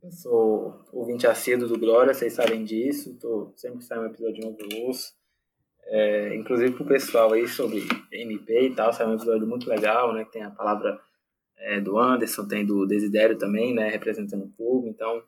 Eu 0.00 0.12
sou 0.12 0.84
ouvinte 0.92 1.26
assíduo 1.26 1.66
do 1.66 1.76
Glória, 1.76 2.14
vocês 2.14 2.32
sabem 2.32 2.64
disso. 2.64 3.18
Tô, 3.20 3.52
sempre 3.56 3.78
que 3.78 3.84
sai 3.84 3.98
um 3.98 4.06
episódio 4.06 4.44
novo 4.44 4.56
eu 4.60 4.86
ouço. 4.86 5.12
É, 5.86 6.36
inclusive 6.36 6.72
pro 6.72 6.86
pessoal 6.86 7.32
aí 7.32 7.48
sobre 7.48 7.82
MP 8.12 8.68
e 8.68 8.74
tal, 8.74 8.92
sai 8.92 9.08
um 9.08 9.14
episódio 9.14 9.46
muito 9.46 9.68
legal, 9.68 10.14
né? 10.14 10.24
Tem 10.30 10.42
a 10.42 10.52
palavra 10.52 11.00
é, 11.56 11.80
do 11.80 11.98
Anderson, 11.98 12.46
tem 12.46 12.64
do 12.64 12.86
Desidério 12.86 13.36
também, 13.36 13.74
né? 13.74 13.88
Representando 13.88 14.44
o 14.44 14.52
clube. 14.52 14.88
Então, 14.88 15.20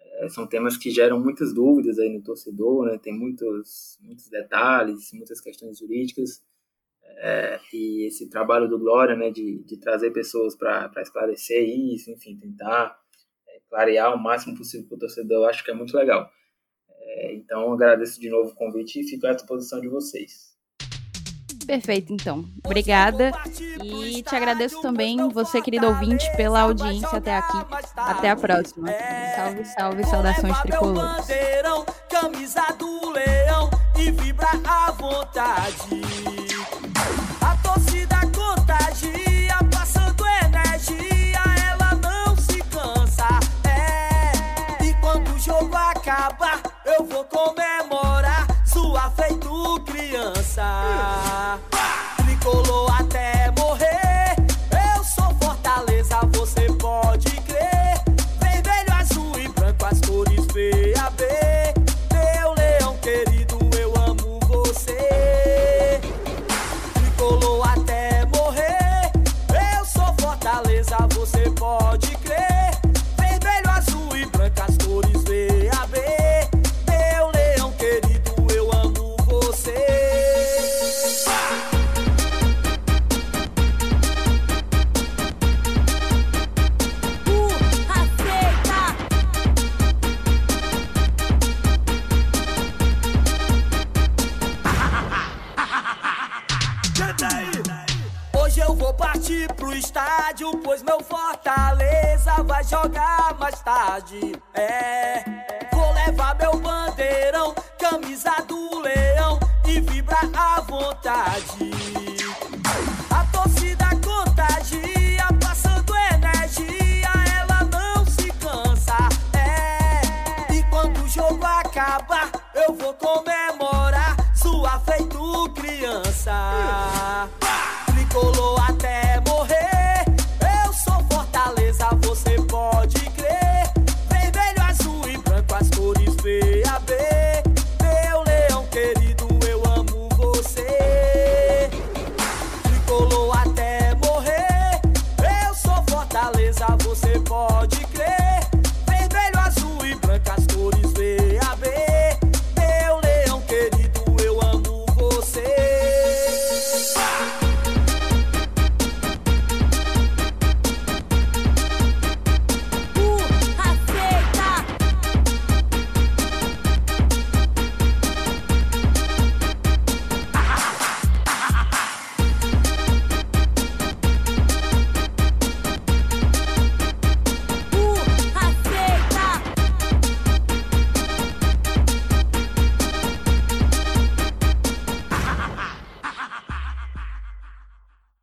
é, 0.00 0.28
são 0.28 0.46
temas 0.46 0.76
que 0.76 0.90
geram 0.90 1.18
muitas 1.18 1.52
dúvidas 1.52 1.98
aí 1.98 2.08
no 2.08 2.22
torcedor, 2.22 2.86
né? 2.86 2.98
Tem 3.02 3.12
muitos, 3.12 3.98
muitos 4.00 4.28
detalhes, 4.28 5.10
muitas 5.12 5.40
questões 5.40 5.78
jurídicas. 5.78 6.40
É, 7.16 7.58
e 7.72 8.06
esse 8.06 8.28
trabalho 8.28 8.68
do 8.68 8.78
Glória, 8.78 9.16
né, 9.16 9.30
de, 9.30 9.62
de 9.64 9.76
trazer 9.76 10.12
pessoas 10.12 10.54
para 10.54 10.90
esclarecer 10.98 11.62
isso, 11.68 12.10
enfim, 12.10 12.36
tentar 12.36 13.03
clarear 13.68 14.14
o 14.14 14.18
máximo 14.18 14.56
possível 14.56 14.86
para 14.88 14.96
o 14.96 14.98
torcedor, 14.98 15.42
eu 15.42 15.48
acho 15.48 15.64
que 15.64 15.70
é 15.70 15.74
muito 15.74 15.96
legal. 15.96 16.30
É, 16.90 17.34
então, 17.34 17.72
agradeço 17.72 18.20
de 18.20 18.28
novo 18.28 18.50
o 18.50 18.54
convite 18.54 19.00
e 19.00 19.04
fico 19.04 19.26
à 19.26 19.32
disposição 19.32 19.80
de 19.80 19.88
vocês. 19.88 20.54
Perfeito, 21.66 22.12
então. 22.12 22.44
Obrigada. 22.64 23.32
E 23.82 24.22
te 24.22 24.34
agradeço 24.34 24.80
também, 24.82 25.16
você, 25.30 25.60
querido 25.60 25.86
ouvinte, 25.86 26.24
pela 26.36 26.60
audiência 26.60 27.18
até 27.18 27.36
aqui. 27.36 27.58
Até 27.96 28.30
a 28.30 28.36
próxima. 28.36 28.88
Salve, 29.34 29.64
salve, 29.64 30.04
saudações 30.04 30.60
tricolores. 30.60 31.26
Camisa 32.10 32.62
do 32.78 33.10
leão 33.10 33.70
e 33.98 34.10
vibra 34.10 34.48
à 34.64 34.92
vontade. 34.92 36.33
Pois 100.52 100.82
meu 100.82 101.00
Fortaleza 101.02 102.42
vai 102.44 102.62
jogar 102.64 103.34
mais 103.38 103.60
tarde. 103.60 104.34
É, 104.52 104.93